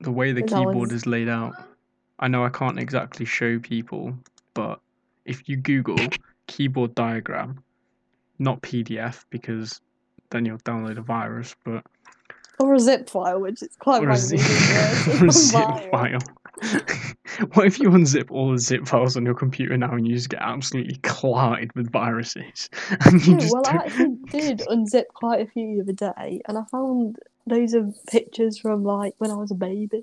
[0.00, 1.54] The way the keyboard is laid out.
[2.20, 4.14] I know I can't exactly show people,
[4.54, 4.80] but
[5.24, 5.98] if you Google
[6.46, 7.62] keyboard diagram,
[8.38, 9.80] not PDF because
[10.30, 11.84] then you'll download a virus, but
[12.60, 14.40] Or a zip file, which is quite or a zip,
[15.20, 16.18] or a zip file.
[17.54, 20.28] what if you unzip all the zip files on your computer now and you just
[20.28, 22.68] get absolutely clotted with viruses?
[23.04, 26.40] And you just well, I don't- actually did unzip quite a few the other day,
[26.48, 27.16] and I found
[27.48, 30.02] loads are pictures from like when I was a baby,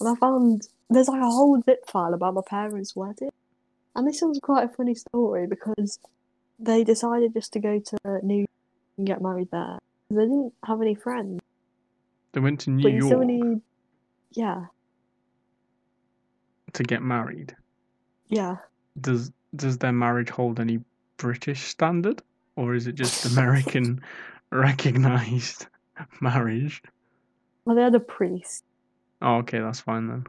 [0.00, 3.30] and I found there's like a whole zip file about my parents' wedding,
[3.94, 5.98] and this was quite a funny story because
[6.58, 8.50] they decided just to go to New York
[8.98, 9.78] and get married there.
[10.10, 11.40] They didn't have any friends,
[12.32, 13.26] they went to New but still York.
[13.26, 13.60] need,
[14.32, 14.66] yeah,
[16.72, 17.54] to get married.
[18.28, 18.56] yeah.
[19.00, 20.80] Does does their marriage hold any
[21.16, 22.22] British standard,
[22.56, 24.00] or is it just American
[24.50, 25.66] recognized
[26.20, 26.82] marriage?
[27.64, 28.62] Well, they had a priest,
[29.22, 30.18] Oh, okay, that's fine then.
[30.18, 30.24] As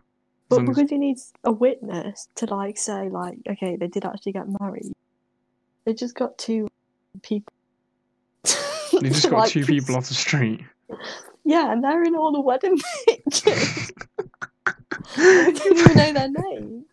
[0.49, 4.05] but long as- because you need a witness to like say like, okay, they did
[4.05, 4.91] actually get married.
[5.86, 6.68] They just got two
[7.22, 7.51] people.
[9.01, 10.61] They just got Like, two people off the street.
[11.43, 13.91] Yeah, and they're in all the wedding pictures.
[15.18, 16.86] I don't even know their name.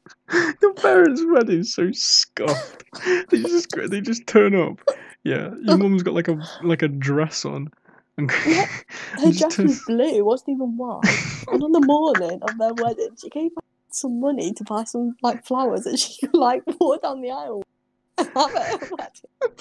[0.60, 2.82] Your parents' wedding's so scuffed.
[3.30, 4.80] They just they just turn up
[5.22, 7.68] Yeah, your mum's got like a like a dress on.
[8.16, 8.66] And Yeah,
[9.18, 11.02] Her dress was blue, it wasn't even white.
[11.50, 15.16] and on the morning of their wedding, she gave her some money to buy some
[15.22, 17.62] like flowers that she like walk down the aisle.
[18.16, 19.28] And have at her wedding.
[19.42, 19.52] And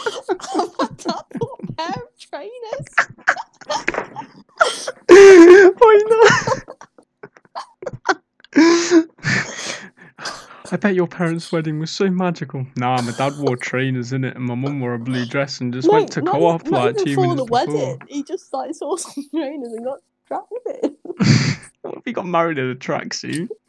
[0.77, 2.87] my dad bought a pair of trainers.
[5.79, 6.63] Why not?
[10.71, 12.65] I bet your parents' wedding was so magical.
[12.77, 15.73] Nah, my dad wore trainers in it, and my mum wore a blue dress and
[15.73, 17.45] just went to not co-op not like two minutes the before.
[17.75, 18.01] wedding.
[18.07, 20.95] He just like saw some trainers and got attracted.
[21.81, 23.49] what if he got married in a tracksuit?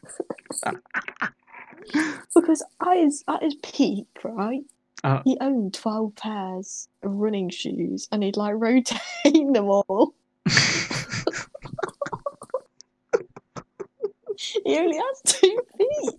[2.33, 4.63] Because at his at his peak, right,
[5.03, 5.21] Uh.
[5.23, 10.13] he owned twelve pairs of running shoes, and he'd like rotate them all.
[14.65, 16.13] He only has two feet.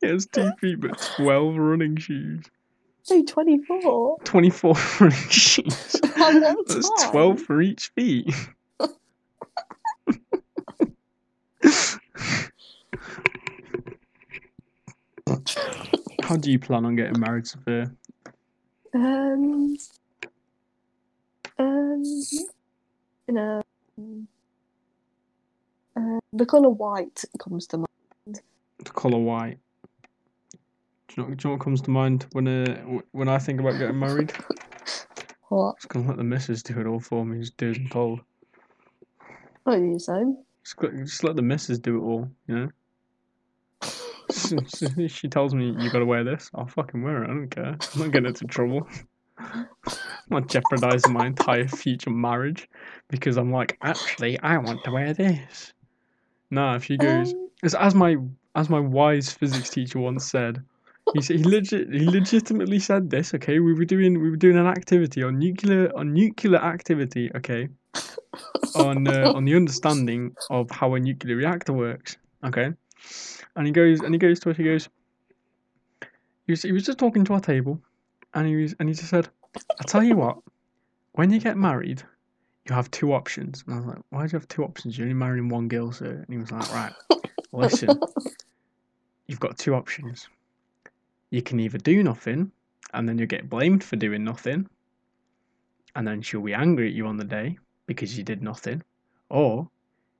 [0.00, 2.44] He has two feet, but 12 running shoes.
[3.02, 4.18] So twenty four.
[4.24, 5.94] 24 running shoes.
[6.04, 7.10] At That's time.
[7.12, 8.34] 12 for each feet.
[16.24, 17.92] How do you plan on getting married, Sophia?
[18.92, 19.76] Um.
[21.58, 22.02] Um.
[23.28, 23.62] In a.
[25.96, 28.40] Uh, the colour white comes to mind.
[28.84, 29.58] The colour white.
[31.08, 33.60] Do you, know, do you know what comes to mind when uh, when I think
[33.60, 34.32] about getting married?
[35.48, 35.76] What?
[35.76, 38.20] Just gonna let the missus do it all for me, just do as I'm told.
[39.62, 40.42] What are you saying?
[40.64, 42.68] Just, let- just let the missus do it all, you know?
[44.32, 47.30] she, she tells me you gotta wear this, I'll fucking wear it.
[47.30, 47.78] I don't care.
[47.94, 48.88] I'm not getting into trouble.
[49.38, 49.68] I'm
[50.30, 52.68] not jeopardizing my entire future marriage
[53.08, 55.72] because I'm like, actually, I want to wear this.
[56.50, 58.16] Nah, if she goes, Um, as, as my
[58.54, 60.62] as my wise physics teacher once said,
[61.12, 63.34] he said he legit he legitimately said this.
[63.34, 67.30] Okay, we were doing we were doing an activity on nuclear on nuclear activity.
[67.34, 67.68] Okay,
[68.74, 72.16] on uh, on the understanding of how a nuclear reactor works.
[72.44, 72.72] Okay,
[73.56, 74.56] and he goes and he goes to us.
[74.56, 74.88] He goes.
[76.46, 77.80] He was, he was just talking to our table,
[78.34, 79.28] and he was and he just said,
[79.80, 80.38] "I tell you what,
[81.12, 82.04] when you get married,
[82.68, 84.96] you have two options." And I was like, "Why do you have two options?
[84.96, 86.92] You're only marrying one girl, sir." And he was like, "Right,
[87.52, 87.98] listen,
[89.26, 90.28] you've got two options.
[91.30, 92.52] You can either do nothing,
[92.94, 94.68] and then you'll get blamed for doing nothing,
[95.94, 98.82] and then she'll be angry at you on the day because you did nothing,
[99.30, 99.68] or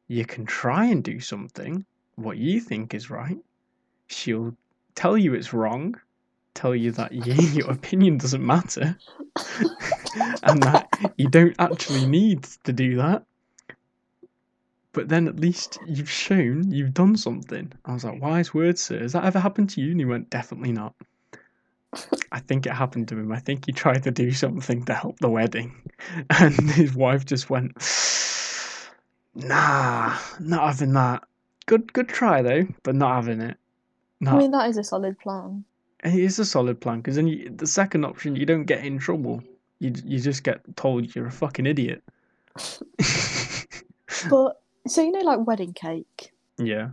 [0.08, 1.84] you can try and do something,
[2.14, 3.38] what you think is right.
[4.08, 4.56] She'll
[4.94, 5.96] tell you it's wrong,
[6.56, 8.96] tell you that you, your opinion doesn't matter,
[10.42, 13.24] and that you don't actually need to do that.
[14.92, 17.70] But then at least you've shown you've done something.
[17.84, 19.00] I was like, wise words, sir.
[19.00, 19.90] Has that ever happened to you?
[19.90, 20.94] And he went, definitely not.
[22.32, 23.30] I think it happened to him.
[23.30, 25.74] I think he tried to do something to help the wedding.
[26.30, 27.72] And his wife just went,
[29.34, 31.24] nah, not having that.
[31.66, 33.56] Good good try though, but not having it.
[34.20, 35.64] No, I mean, that is a solid plan.
[36.06, 38.98] It is a solid plan because then you, the second option you don't get in
[38.98, 39.42] trouble.
[39.80, 42.02] You you just get told you're a fucking idiot.
[44.30, 46.90] But so you know, like wedding cake, yeah,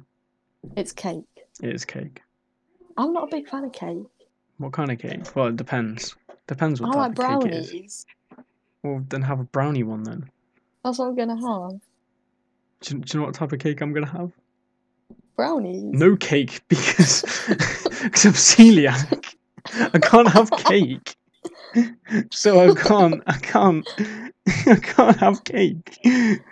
[0.76, 1.24] it's cake.
[1.62, 2.22] it is cake.
[2.98, 4.04] I'm not a big fan of cake.
[4.58, 5.36] What kind of cake?
[5.36, 6.16] Well, it depends.
[6.48, 7.70] Depends what I what like type of cake it is.
[7.72, 8.06] brownies.
[8.84, 10.30] Well, then have a brownie one then.
[10.84, 11.80] That's what I'm gonna have.
[12.82, 14.32] Do you, do you know what type of cake I'm gonna have?
[15.36, 15.84] Brownies.
[15.84, 19.36] No cake because because I'm celiac.
[19.94, 21.16] I can't have cake,
[22.32, 23.24] so I can't.
[23.28, 23.88] I can't.
[24.68, 25.98] I can't have cake.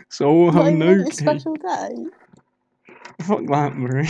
[0.09, 1.13] So I'll have no cake.
[1.13, 1.89] special day.
[3.23, 4.09] Fuck that, Marie.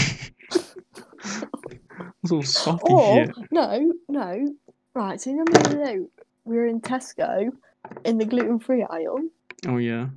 [2.23, 3.35] It's all soppy Or shit.
[3.51, 4.55] no, no.
[4.93, 5.19] Right.
[5.19, 5.99] So you know, the other day
[6.45, 7.49] we were in Tesco
[8.05, 9.19] in the gluten free aisle,
[9.67, 10.07] Oh yeah.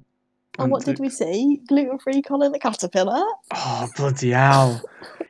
[0.58, 1.60] And what did we see?
[1.68, 3.24] Gluten free Colin the caterpillar.
[3.52, 4.82] Oh bloody hell!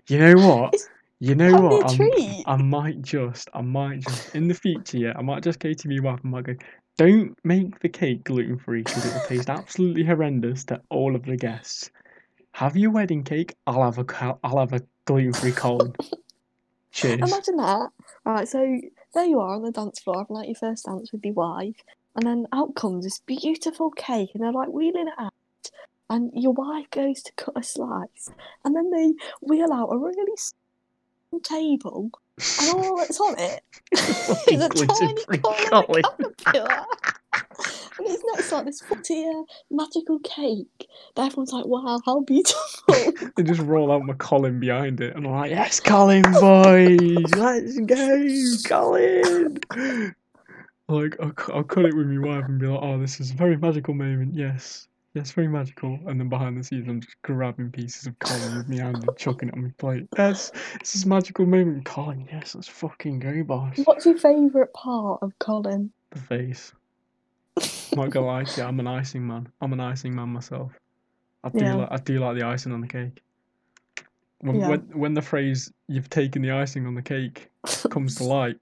[0.08, 0.74] You know what?
[0.74, 0.88] It's-
[1.20, 1.82] You know what?
[1.82, 2.44] a I'm- treat.
[2.46, 5.88] I might just, I might just, in the future, yeah, I might just go to
[5.88, 6.54] my wife and might go,
[6.98, 11.24] don't make the cake gluten free because it will taste absolutely horrendous to all of
[11.24, 11.90] the guests.
[12.52, 13.54] Have your wedding cake.
[13.66, 15.94] I'll have a, I'll have a gluten free Colin.
[16.92, 17.20] Cheers.
[17.30, 17.88] Imagine that.
[18.26, 18.80] Right, so
[19.14, 21.76] there you are on the dance floor, having like your first dance with your wife,
[22.16, 25.32] and then out comes this beautiful cake, and they're like wheeling it out,
[26.10, 28.30] and your wife goes to cut a slice,
[28.64, 32.10] and then they wheel out a really small table,
[32.60, 33.62] and all that's on it
[33.92, 36.02] is a tiny Colin.
[36.02, 36.84] caterpillar.
[37.96, 42.20] And it's next to like this tier uh, magical cake that everyone's like, wow, how
[42.20, 42.62] beautiful.
[43.36, 47.78] They just roll out my Colin behind it, and I'm like, yes, Colin, boys, let's
[47.80, 48.28] go,
[48.68, 50.14] Colin.
[50.94, 53.34] Like I'll, I'll cut it with my wife and be like, "Oh, this is a
[53.34, 54.34] very magical moment.
[54.34, 58.56] Yes, yes, very magical." And then behind the scenes, I'm just grabbing pieces of Colin
[58.58, 60.06] with my hand and chucking it on my plate.
[60.16, 62.26] Yes, this is a magical moment, Colin.
[62.30, 63.76] Yes, let's fucking go, boss.
[63.84, 65.92] What's your favourite part of Colin?
[66.10, 66.72] The face.
[67.94, 69.48] Not gonna lie to you, I'm an icing man.
[69.60, 70.72] I'm an icing man myself.
[71.44, 71.74] I do Yeah.
[71.74, 73.22] like I do like the icing on the cake.
[74.40, 74.68] When, Yeah.
[74.68, 77.50] when when the phrase "you've taken the icing on the cake"
[77.90, 78.56] comes to light,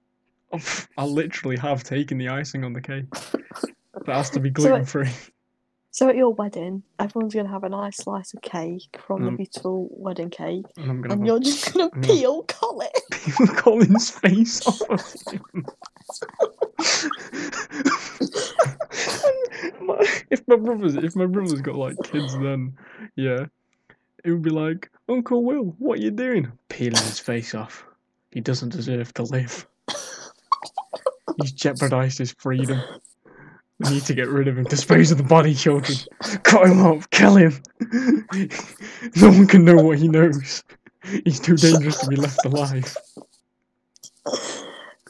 [0.97, 3.09] I literally have taken the icing on the cake.
[4.05, 5.09] That has to be gluten free.
[5.91, 9.37] So at your wedding, everyone's gonna have a nice slice of cake from the Mm.
[9.37, 12.87] beautiful wedding cake, And I'm gonna and you're just gonna I'm gonna- peel Colin.
[13.11, 15.01] peel Colin's face off of
[15.31, 15.65] him.
[19.81, 22.75] My- if my brothers, if my brothers got like kids, then
[23.15, 23.45] yeah,
[24.23, 26.51] it would be like, Uncle Will, what are you doing?
[26.69, 27.85] Peeling his face off.
[28.31, 29.67] He doesn't deserve to live.
[31.41, 32.79] He's jeopardised his freedom.
[33.79, 34.65] We need to get rid of him.
[34.65, 35.97] Dispose of the body, children.
[36.43, 37.09] Cut him up.
[37.09, 37.61] Kill him.
[39.15, 40.63] no one can know what he knows.
[41.25, 42.95] He's too dangerous to be left alive.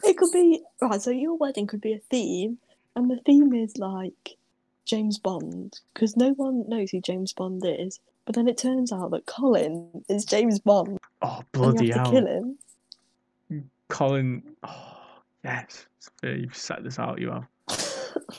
[0.02, 1.00] It could be right.
[1.00, 2.58] So your wedding could be a theme,
[2.96, 4.36] and the theme is like
[4.84, 8.00] James Bond, because no one knows who James Bond is.
[8.26, 12.04] But then it turns out that Colin is James Bond, Oh, and bloody you have
[12.04, 12.22] to hell.
[12.22, 13.70] kill him.
[13.88, 14.42] Colin.
[14.62, 14.96] Oh,
[15.44, 15.86] yes.
[16.04, 17.46] Sophia, You've set this out, you have.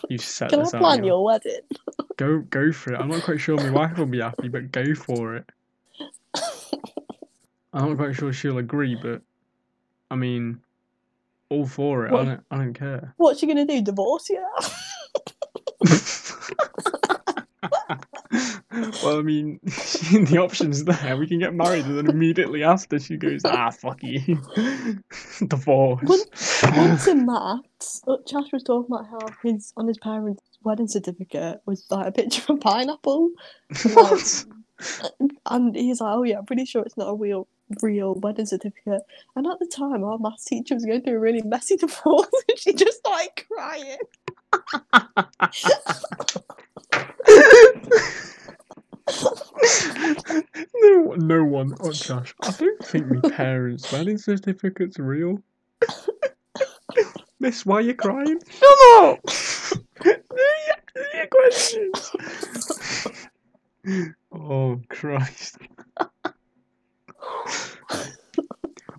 [0.09, 0.81] You've set Can I this out.
[0.81, 1.51] plan you your wedding?
[1.99, 2.07] have.
[2.17, 2.99] Go, go for it.
[2.99, 5.49] I'm not quite sure my wife will be happy, but go for it.
[7.73, 9.21] I'm not quite sure she'll agree, but
[10.09, 10.61] I mean,
[11.49, 12.11] all for it.
[12.11, 13.13] I What- don't, I don't care.
[13.17, 13.81] What's she gonna do?
[13.81, 14.45] Divorce you?
[19.05, 21.15] well, I mean, the option's there.
[21.15, 24.41] We can get married, and then immediately after she goes, ah, fuck you,
[25.47, 26.27] divorce.
[26.63, 31.61] Once in maths, uh, Josh was talking about how his on his parents' wedding certificate
[31.65, 33.29] was like a picture of a pineapple,
[33.93, 34.45] what?
[35.45, 37.47] and he's like, "Oh yeah, I'm pretty sure it's not a real
[37.81, 39.03] real wedding certificate."
[39.35, 42.57] And at the time, our maths teacher was going through a really messy divorce, and
[42.57, 43.97] she just started crying.
[49.07, 51.75] No, no one.
[51.81, 55.41] Oh, Josh, I don't think my parents' wedding certificate's real.
[57.39, 58.39] Miss, why are you crying?
[58.49, 59.19] Shut up!
[60.05, 62.11] Your, questions.
[64.31, 65.57] oh, Christ.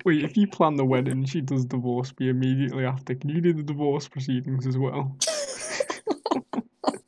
[0.04, 3.52] Wait, if you plan the wedding she does divorce me immediately after, can you do
[3.52, 5.16] the divorce proceedings as well?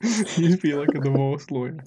[0.36, 1.82] You'd be like a divorce lawyer.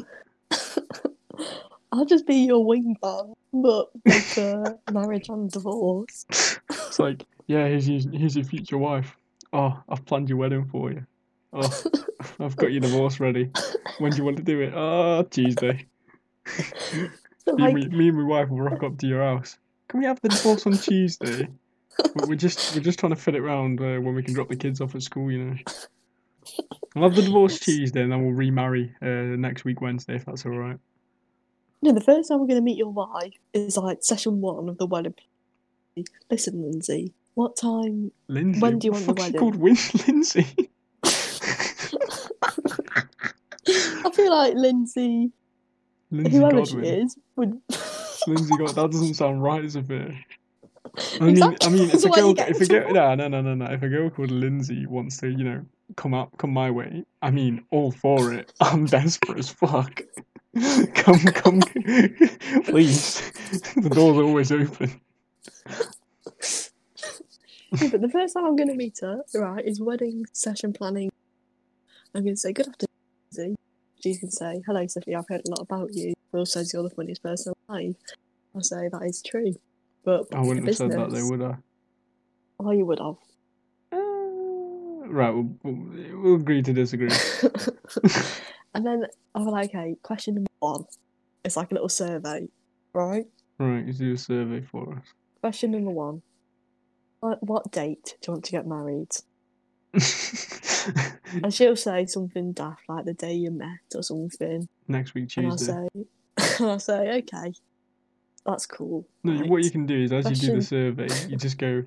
[1.91, 6.25] I'll just be your wingman, but like uh, marriage and divorce.
[6.29, 9.15] It's like, yeah, here's your, here's your future wife.
[9.53, 11.05] Oh, I've planned your wedding for you.
[11.53, 11.83] Oh,
[12.39, 13.49] I've got your divorce ready.
[13.99, 14.73] When do you want to do it?
[14.75, 15.85] Oh, Tuesday.
[17.43, 19.57] So, Me, like, and me, me and my wife will rock up to your house.
[19.87, 21.47] Can we have the divorce on Tuesday?
[21.97, 24.47] But we're just we're just trying to fit it round uh, when we can drop
[24.47, 25.55] the kids off at school, you know.
[26.95, 30.45] We'll have the divorce Tuesday and then we'll remarry uh, next week Wednesday if that's
[30.45, 30.77] all right.
[31.81, 34.77] No, the first time we're going to meet your wife is like session one of
[34.77, 35.15] the wedding.
[36.29, 38.11] Listen, Lindsay, what time?
[38.27, 38.59] Lindsay.
[38.59, 39.39] When do you want the wedding?
[39.39, 39.77] called Win
[40.07, 40.47] Lindsay?
[44.03, 45.31] I feel like Lindsay,
[46.11, 47.59] Lindsay whoever she is, would.
[48.27, 50.13] Lindsay got that doesn't sound right, Sophia.
[51.19, 53.55] I mean, Exactly, I mean, if a girl, if a girl, no, no, no, no,
[53.55, 55.65] no, if a girl called Lindsay wants to, you know,
[55.95, 58.51] come up, come my way, I mean, all for it.
[58.61, 60.01] I'm desperate as fuck.
[60.95, 61.59] come, come,
[62.65, 63.31] please.
[63.75, 64.99] the door's always open.
[67.79, 71.09] Yeah, but the first time I'm going to meet her, right, is wedding session planning.
[72.13, 72.87] I'm going to say, Good afternoon,
[73.37, 73.55] Lindsay.
[74.03, 76.13] She can say, Hello, Sophie, I've heard a lot about you.
[76.33, 77.95] Will says you're the funniest person alive.
[78.53, 79.55] I'll say, That is true.
[80.03, 81.57] But I wouldn't have said that, business, though, would I?
[82.59, 83.15] Oh, you would have.
[85.11, 87.09] Right, we'll, we'll, agree to disagree.
[88.73, 89.05] and then
[89.35, 90.85] I'm like, Okay, question number one.
[91.43, 92.47] It's like a little survey,
[92.93, 93.25] right?
[93.59, 95.05] Right, you do a survey for us.
[95.41, 96.21] Question number one.
[97.19, 99.09] What, what date do you want to get married?
[101.43, 104.67] And she'll say something daft like the day you met or something.
[104.87, 105.71] Next week, Tuesday.
[105.71, 105.99] And I'll
[106.39, 107.53] say, and I'll say, okay,
[108.45, 109.07] that's cool.
[109.23, 111.83] No, right." what you can do is as you do the survey, you just go.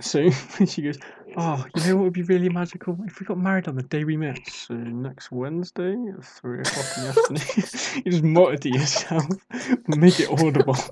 [0.00, 0.30] So
[0.66, 0.98] she goes,
[1.36, 4.04] "Oh, you know what would be really magical if we got married on the day
[4.04, 4.38] we met?
[4.48, 9.26] So next Wednesday at three o'clock in the afternoon." you just mutter to yourself,
[9.88, 10.76] make it audible.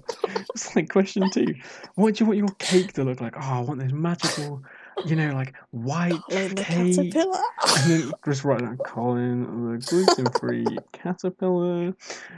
[0.52, 1.54] It's like question two:
[1.94, 3.34] What do you want your cake to look like?
[3.36, 4.62] Oh, I want this magical
[5.06, 7.40] you know, like white Colin the cake, caterpillar.
[7.78, 11.94] and then just write down Colin the gluten-free caterpillar.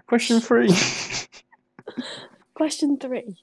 [0.07, 0.71] Question three.
[2.55, 3.37] Question three.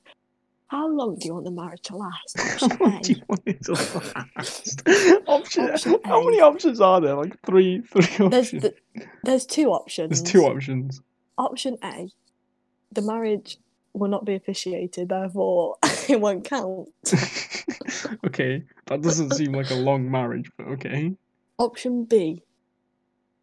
[0.69, 2.39] How long do you want the marriage to last?
[2.61, 4.83] How Option long do you want it to last?
[5.27, 7.15] Option, Option How many options are there?
[7.15, 8.61] Like three, three There's options.
[8.61, 10.21] th- there's two options.
[10.21, 11.01] There's two options.
[11.39, 12.09] Option A.
[12.91, 13.57] The marriage
[13.93, 16.89] will not be officiated, therefore it won't count.
[18.27, 21.15] okay, that doesn't seem like a long marriage, but okay.
[21.57, 22.43] Option B.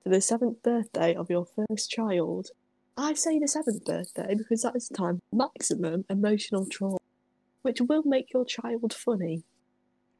[0.04, 2.50] To the seventh birthday of your first child.
[2.96, 6.96] I say the seventh birthday because that is the time for maximum emotional trauma,
[7.66, 9.42] which will make your child funny.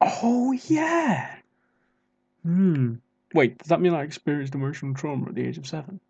[0.01, 1.37] Oh yeah.
[2.43, 2.95] Hmm.
[3.33, 6.01] Wait, does that mean I experienced emotional trauma at the age of seven?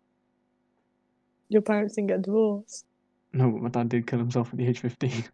[1.49, 2.85] Your parents didn't get divorced.
[3.33, 5.25] No, but my dad did kill himself at the age of fifteen.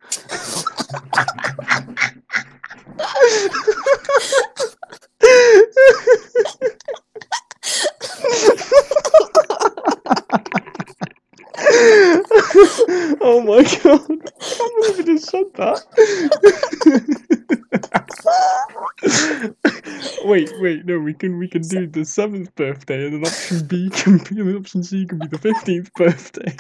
[13.21, 14.01] oh my god!
[14.01, 15.83] I can't believe you just said that.
[20.25, 23.89] wait, wait, no, we can we can do the seventh birthday, and then option B
[23.89, 26.55] can be, and then option C can be the fifteenth birthday.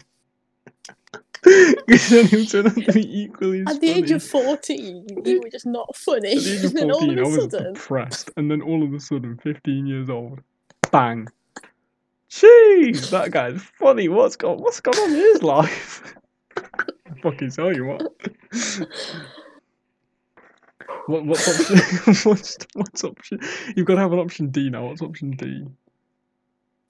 [1.43, 5.49] Because then he'll turn out to be equally At the age of 14, you were
[5.49, 6.37] just not funny.
[6.37, 8.31] At the age of and then all 14, I of a was depressed.
[8.37, 10.39] And then all of a sudden, 15 years old,
[10.91, 11.27] bang.
[12.33, 14.09] Jeez, that guy's funny.
[14.09, 16.15] What's gone, what's gone on in his life?
[16.57, 16.63] I
[17.21, 18.01] fucking tell you what.
[21.05, 21.77] what what's option?
[22.23, 23.39] what's, what's option?
[23.75, 24.87] You've got to have an option D now.
[24.87, 25.65] What's option D?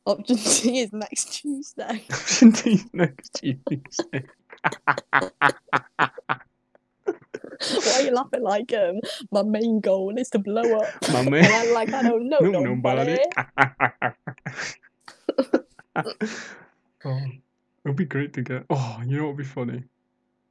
[0.05, 2.05] option C is next Tuesday.
[2.11, 4.23] Option D is next Tuesday.
[7.83, 8.99] Why are you laughing like um
[9.31, 10.89] my main goal is to blow up?
[11.11, 11.51] My And man.
[11.53, 13.17] I'm like, I don't know No, nobody.
[13.17, 13.19] nobody.
[15.95, 16.03] Oh,
[17.85, 18.65] it'll be great to get.
[18.69, 19.83] Oh, you know what would be funny?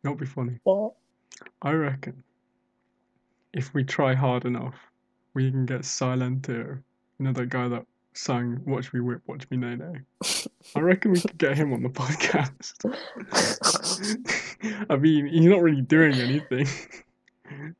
[0.02, 0.58] What would be funny?
[0.64, 0.94] What?
[1.60, 2.22] I reckon
[3.52, 4.74] if we try hard enough,
[5.34, 6.82] we can get Silentio.
[7.18, 10.00] You know that guy that sang "Watch Me Whip, Watch Me Nae Nae."
[10.74, 12.74] I reckon we could get him on the podcast.
[14.90, 16.66] I mean, he's not really doing anything.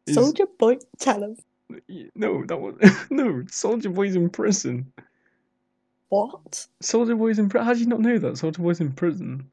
[0.09, 1.37] Soulja Boy, tell him.
[2.15, 2.75] No, that was
[3.11, 3.43] no.
[3.47, 4.93] Soulja Boy's in prison.
[6.13, 6.67] What?
[6.83, 7.65] Soulja Boy's in prison.
[7.67, 8.35] How do you not know that?
[8.35, 9.51] Soulja Boy's in prison.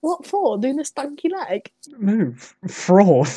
[0.00, 0.58] What for?
[0.58, 1.70] Doing a stanky leg?
[1.86, 3.28] No, f- fraud.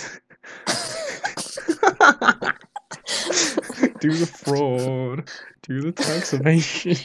[3.99, 5.29] Do the fraud.
[5.61, 6.95] Do the tax evasion.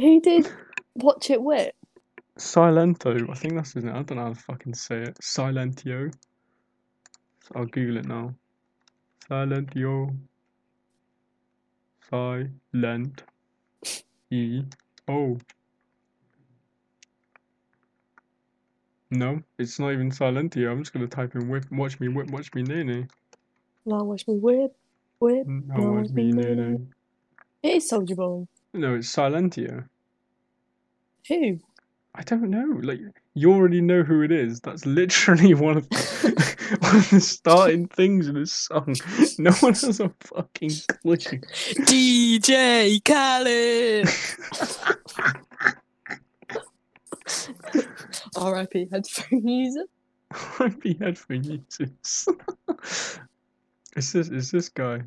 [0.00, 0.50] Who did
[0.96, 1.72] watch it with?
[2.36, 3.30] Silento.
[3.30, 3.94] I think that's his name.
[3.94, 5.16] I don't know how to fucking say it.
[5.22, 6.12] Silentio.
[7.54, 8.34] I'll Google it now.
[9.30, 10.16] Silentio.
[12.10, 13.22] Silent.
[14.32, 14.64] E.
[15.08, 15.38] O.
[19.10, 20.70] No, it's not even Silentio.
[20.70, 23.08] I'm just gonna type in whip, watch me whip, watch me nene.
[23.84, 24.76] Now watch me whip,
[25.20, 25.46] whip.
[25.46, 26.92] No, No, watch me nene.
[27.62, 28.46] It is Soulja Boy.
[28.74, 29.88] No, it's Silentio.
[31.28, 31.58] Who?
[32.18, 32.80] I don't know.
[32.82, 33.00] Like
[33.34, 34.60] you already know who it is.
[34.60, 38.96] That's literally one of the, one of the starting things in this song.
[39.38, 40.70] No one has a fucking
[41.02, 41.16] clue.
[41.16, 44.08] DJ Khaled.
[48.36, 48.88] R.I.P.
[48.90, 49.84] headphone user.
[50.58, 50.96] R.I.P.
[50.98, 52.28] headphone users.
[53.94, 54.28] It's this.
[54.28, 55.02] It's this guy.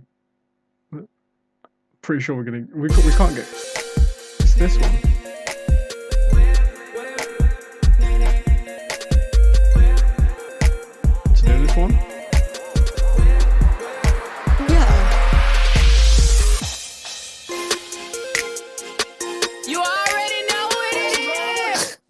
[2.01, 2.65] Pretty sure we're gonna.
[2.73, 3.47] We we can't get.
[4.39, 5.08] It's this one.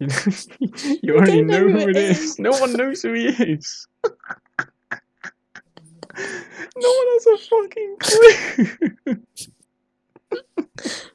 [0.00, 0.14] You, know,
[1.02, 2.18] you already know know who who it it is.
[2.20, 2.38] is.
[2.38, 3.86] No one knows who he is.
[4.56, 4.64] no
[6.16, 9.16] one has a fucking clue.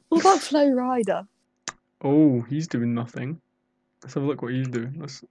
[0.08, 1.26] What about Flo Rida?
[2.04, 3.40] oh, he's doing nothing.
[4.02, 4.94] Let's have a look what he's doing.
[5.00, 5.24] Let's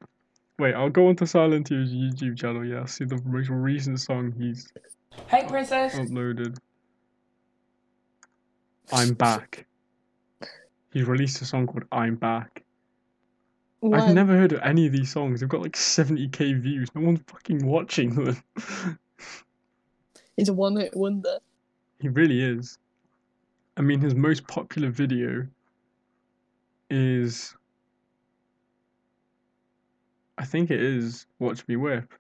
[0.60, 0.74] wait.
[0.76, 2.66] I'll go onto Silentio's YouTube channel.
[2.66, 4.68] Yeah, I'll see the most recent song he's
[5.28, 5.96] Hey, princess.
[5.96, 6.58] uploaded.
[8.92, 9.66] I'm back.
[10.92, 12.65] He released a song called "I'm Back."
[13.94, 15.40] I've never heard of any of these songs.
[15.40, 16.90] They've got like 70k views.
[16.96, 18.38] No one's fucking watching them.
[20.38, 21.40] He's a one hit wonder.
[22.00, 22.78] He really is.
[23.78, 25.48] I mean, his most popular video
[26.90, 27.56] is.
[30.38, 32.14] I think it is Watch Me Whip.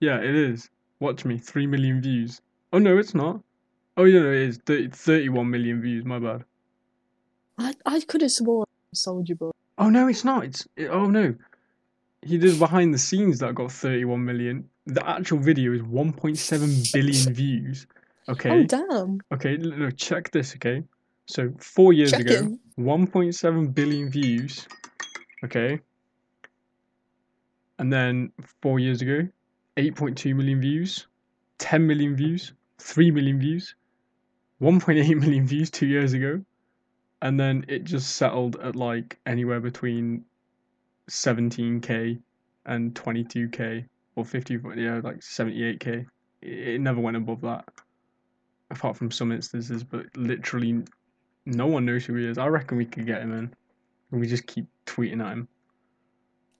[0.00, 0.70] Yeah, it is.
[1.00, 2.40] Watch Me, 3 million views.
[2.72, 3.40] Oh no, it's not.
[3.96, 6.04] Oh yeah, no, it is 30, 31 million views.
[6.04, 6.44] My bad.
[7.58, 9.50] I I could have sworn Soulja Boy.
[9.78, 10.44] Oh no, it's not.
[10.44, 11.34] It's it, oh no.
[12.22, 14.68] He did behind the scenes that got 31 million.
[14.86, 17.86] The actual video is 1.7 billion views.
[18.28, 18.50] Okay.
[18.50, 19.20] Oh damn!
[19.32, 20.82] Okay, no, check this, okay?
[21.26, 24.66] So, four years ago, 1.7 billion views,
[25.44, 25.80] okay?
[27.78, 29.28] And then four years ago,
[29.76, 31.06] 8.2 million views,
[31.58, 33.74] 10 million views, 3 million views,
[34.62, 36.42] 1.8 million views two years ago,
[37.24, 40.24] and then it just settled at like anywhere between
[41.10, 42.20] 17k
[42.66, 46.06] and 22k or 50, yeah, like 78k.
[46.42, 47.66] It, it never went above that
[48.70, 50.82] apart from some instances, but literally
[51.46, 52.36] no one knows who he is.
[52.36, 53.54] I reckon we could get him in.
[54.12, 55.48] And we just keep tweeting at him.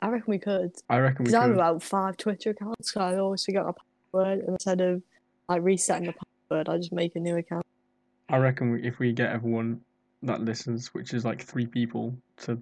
[0.00, 0.72] I reckon we could.
[0.88, 3.72] I reckon we Because I have about five Twitter accounts, so I always forget my
[3.72, 4.44] password.
[4.48, 5.02] Instead of
[5.48, 7.66] like resetting the password, I just make a new account.
[8.30, 9.82] I reckon we, if we get everyone
[10.26, 12.60] that listens, which is like three people, to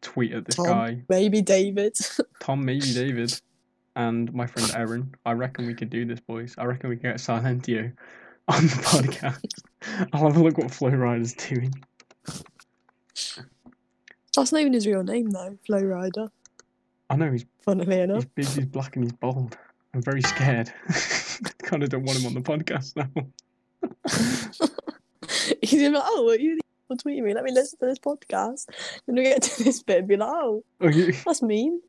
[0.00, 0.66] tweet at this Tom.
[0.66, 1.96] guy, Maybe David.
[2.40, 3.40] Tom, maybe David,
[3.96, 6.54] and my friend Erin, I reckon we could do this, boys.
[6.58, 7.92] I reckon we can get Silentó
[8.48, 10.08] on the podcast.
[10.12, 11.72] I'll have a look what Flo Rida's doing.
[14.34, 16.30] That's not even his real name though, Flo Rida.
[17.10, 18.24] I know he's Funnily enough.
[18.36, 19.56] He's big, he's black, and he's bald.
[19.94, 20.72] I'm very scared.
[21.62, 23.08] kind of don't want him on the podcast now.
[25.62, 26.58] He's like, oh, what you
[26.88, 27.34] people tweeting me?
[27.34, 28.66] Let me listen to this podcast.
[29.06, 31.12] Then we get to this bit and be like, oh, Okay.
[31.24, 31.80] that's mean.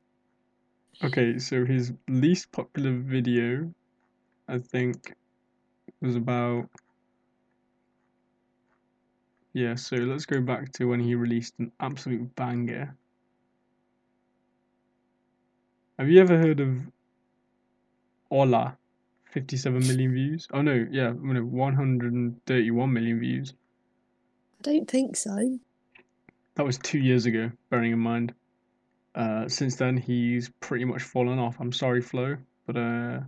[1.04, 3.74] okay, so his least popular video,
[4.48, 5.14] I think,
[6.02, 6.70] was about.
[9.54, 12.96] Yeah, so let's go back to when he released an absolute banger.
[15.98, 16.78] Have you ever heard of
[18.32, 18.78] Hola?
[19.32, 20.48] 57 million views?
[20.54, 23.54] Oh no, yeah, no, 131 million views.
[24.60, 25.58] I don't think so.
[26.56, 28.34] That was two years ago, bearing in mind.
[29.16, 31.58] Uh, since then, he's pretty much fallen off.
[31.60, 32.36] I'm sorry, Flo,
[32.68, 33.20] but uh,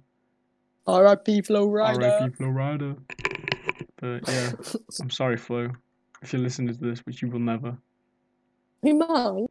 [0.87, 1.41] R.I.P.
[1.41, 1.95] Flo Rida.
[1.97, 2.35] R.I.P.
[2.35, 2.97] Flo Rida.
[3.97, 4.51] But yeah,
[5.01, 5.69] I'm sorry, Flo,
[6.21, 7.77] if you're listening to this, which you will never.
[8.81, 9.47] He might.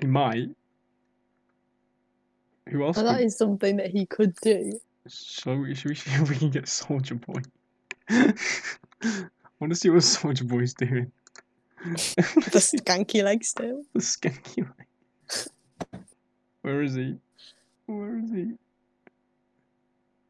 [0.00, 0.48] He might.
[2.68, 2.96] Who else?
[2.96, 4.78] And that could- is something that he could do.
[5.08, 7.42] So should we see if we can get Soulja Boy?
[9.62, 11.12] I want to see what Soulja Boy's doing.
[11.84, 13.84] The skanky leg still.
[13.92, 16.02] the skanky leg.
[16.62, 17.14] Where is he?
[17.86, 18.54] Where is he?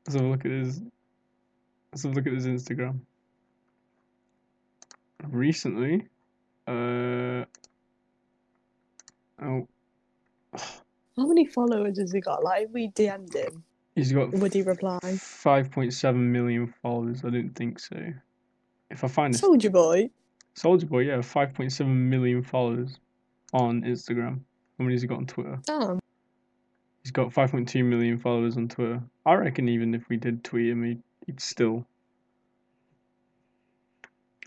[0.06, 0.82] Let's have a look at his.
[1.90, 2.98] Let's have a look at his Instagram.
[5.30, 6.08] Recently,
[6.66, 7.46] uh,
[9.42, 9.66] oh,
[11.16, 12.44] How many followers has he got?
[12.44, 13.64] Like, we DM'd him,
[13.94, 14.98] he's got would he reply?
[15.18, 17.24] five point seven million followers.
[17.24, 17.96] I don't think so.
[18.92, 20.10] If I find this Soulja Boy.
[20.54, 22.98] Soulja Boy, yeah, five point seven million followers
[23.52, 24.40] on Instagram.
[24.78, 25.58] How many has he got on Twitter?
[25.66, 26.00] Damn.
[27.02, 29.02] He's got 5.2 million followers on Twitter.
[29.26, 31.84] I reckon even if we did tweet him, he'd, he'd still.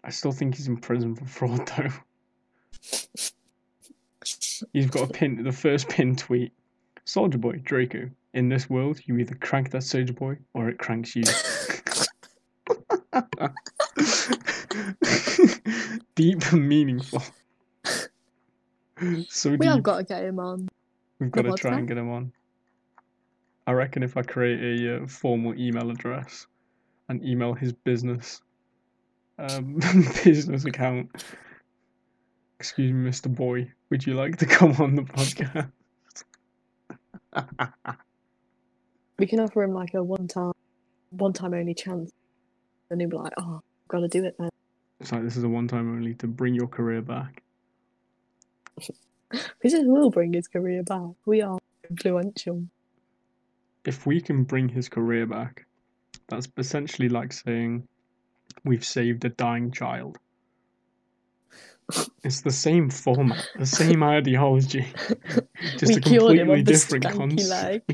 [0.03, 1.89] I still think he's in prison for fraud, though.
[4.71, 6.53] He's got a pin, the first pin tweet.
[7.05, 8.09] Soulja Boy, Draco.
[8.33, 11.23] In this world, you either crank that Soulja Boy or it cranks you.
[16.15, 17.23] Deep and meaningful.
[19.27, 19.67] So We deep.
[19.67, 20.69] have got to get him on.
[21.19, 22.31] We've got to try and get him on.
[23.67, 26.47] I reckon if I create a uh, formal email address
[27.09, 28.41] and email his business
[29.37, 29.79] um,
[30.23, 31.25] business account.
[32.59, 33.33] Excuse me, Mr.
[33.33, 35.71] Boy, would you like to come on the podcast?
[39.19, 40.53] We can offer him like a one time,
[41.09, 42.11] one time only chance.
[42.89, 44.49] And he'll be like, oh, I've got to do it then.
[44.99, 47.43] It's like this is a one time only to bring your career back.
[49.61, 51.09] It will bring his career back.
[51.25, 51.57] We are
[51.89, 52.63] influential.
[53.83, 55.65] If we can bring his career back,
[56.29, 57.87] that's essentially like saying
[58.63, 60.17] we've saved a dying child.
[62.23, 64.85] It's the same format, the same ideology,
[65.77, 67.91] just we a completely different concept.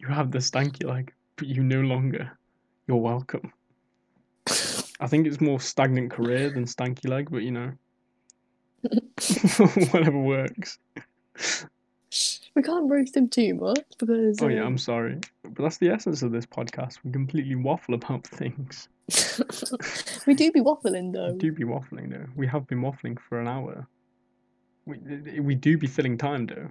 [0.00, 2.38] you have the stanky leg, but you no longer.
[2.86, 3.52] You're welcome.
[5.00, 7.72] I think it's more stagnant career than stanky leg, but you know,
[9.90, 10.78] whatever works.
[12.54, 14.42] We can't roast him too much because.
[14.42, 16.98] Oh yeah, um, I'm sorry, but that's the essence of this podcast.
[17.04, 18.88] We completely waffle about things.
[20.26, 21.32] we do be waffling though.
[21.32, 22.26] We do be waffling though.
[22.34, 23.86] We have been waffling for an hour.
[24.86, 26.70] We we do be filling time though.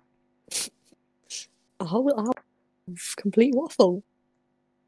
[1.80, 2.34] A whole hour
[2.90, 4.04] of complete waffle.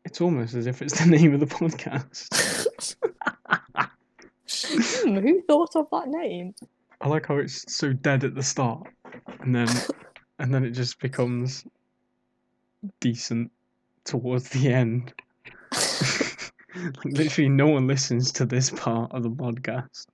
[0.03, 2.97] It's almost as if it's the name of the podcast.
[4.79, 6.55] Hmm, who thought of that name?
[7.01, 8.87] I like how it's so dead at the start,
[9.41, 9.67] and then
[10.39, 11.65] and then it just becomes
[12.99, 13.51] decent
[14.05, 15.13] towards the end.
[16.75, 20.07] like literally, no one listens to this part of the podcast.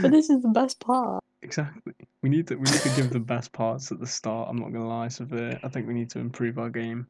[0.00, 1.22] But this is the best part.
[1.42, 1.94] Exactly.
[2.22, 4.48] We need to we need to give the best parts at the start.
[4.50, 5.58] I'm not gonna lie, Severe.
[5.62, 7.06] I think we need to improve our game.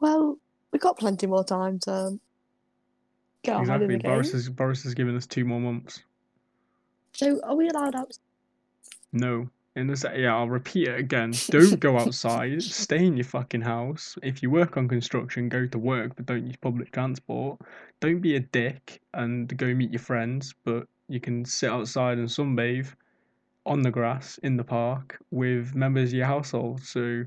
[0.00, 0.38] Well,
[0.70, 2.18] we've got plenty more time to
[3.48, 3.96] get on ahead of exactly.
[3.96, 4.12] the game.
[4.12, 6.02] Boris has Boris has given us two more months.
[7.12, 8.18] So, are we allowed out?
[9.12, 9.48] No.
[9.76, 11.32] In this, yeah, I'll repeat it again.
[11.50, 12.62] Don't go outside.
[12.62, 14.18] Stay in your fucking house.
[14.22, 17.60] If you work on construction, go to work, but don't use public transport.
[18.00, 22.28] Don't be a dick and go meet your friends, but you can sit outside and
[22.28, 22.92] sunbathe
[23.66, 26.82] on the grass in the park with members of your household.
[26.82, 27.24] So,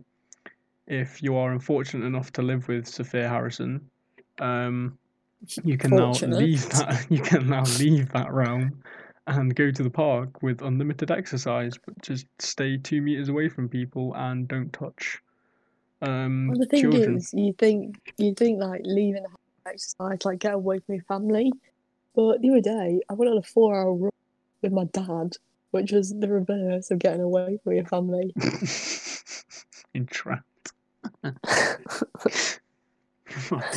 [0.88, 3.90] if you are unfortunate enough to live with Sophia Harrison,
[4.40, 4.98] um,
[5.64, 7.06] you can now leave that.
[7.10, 8.82] You can now leave that realm
[9.28, 13.70] and go to the park with unlimited exercise, but just stay two meters away from
[13.70, 15.20] people and don't touch
[16.02, 17.18] um, Well, the thing children.
[17.18, 20.96] is, you think you think like leaving the house to exercise, like get away from
[20.96, 21.52] your family.
[22.16, 24.12] But the other day, I went on a four-hour run
[24.62, 25.38] with my dad,
[25.72, 28.34] which was the reverse of getting away from your family.
[29.94, 30.72] Entrapped.
[31.24, 31.36] Not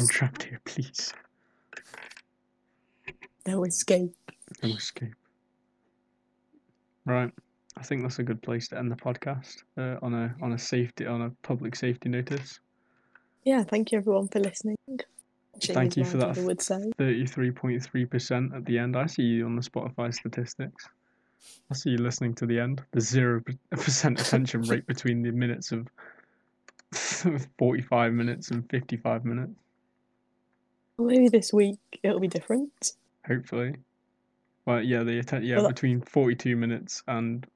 [0.09, 1.13] trapped here, please.
[3.47, 4.15] No escape.
[4.63, 5.15] No escape.
[7.05, 7.33] Right.
[7.77, 10.59] I think that's a good place to end the podcast uh, on a on a
[10.59, 12.61] safety on a public safety notice.
[13.45, 14.77] Yeah, thank you everyone for listening.
[15.61, 16.35] Thank you for that.
[16.35, 16.93] dad would say.
[16.99, 18.97] Thirty three point three percent at the end.
[18.97, 20.89] I see you on the Spotify statistics.
[21.71, 22.83] I see you listening to the end.
[22.93, 25.89] The zero percent attention rate between the minutes of
[27.59, 29.53] forty five minutes and fifty five minutes.
[30.97, 32.93] Well, maybe this week it'll be different.
[33.27, 33.75] Hopefully.
[34.67, 37.47] Well, yeah, the atten- yeah Well, between forty two minutes and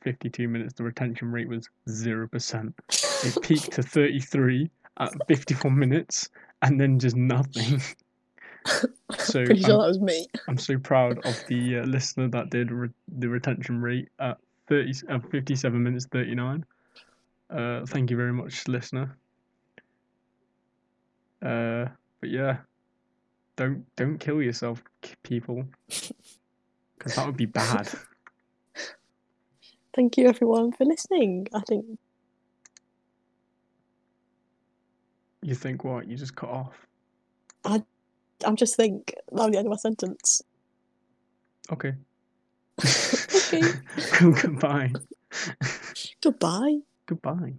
[0.00, 2.74] fifty two minutes, the retention rate was zero percent.
[3.24, 6.28] It peaked to thirty three at fifty one minutes,
[6.62, 7.80] and then just nothing.
[9.18, 10.26] So Pretty sure I'm, that was me.
[10.48, 14.92] I'm so proud of the uh, listener that did re- the retention rate at thirty
[15.08, 16.66] uh, fifty seven minutes thirty nine.
[17.48, 19.16] Uh, thank you very much, listener.
[21.40, 21.86] Uh,
[22.20, 22.58] but yeah,
[23.58, 24.82] don't don't kill yourself,
[25.22, 27.88] people, because that would be bad.
[29.94, 31.48] Thank you everyone for listening.
[31.52, 31.98] I think
[35.42, 36.08] You think what?
[36.08, 36.86] You just cut off.
[38.44, 40.42] I'm just think that was the end of my sentence.
[41.72, 41.94] Okay.
[43.50, 43.62] Okay.
[44.20, 44.92] Goodbye.
[46.20, 46.80] Goodbye.
[47.06, 47.54] Goodbye.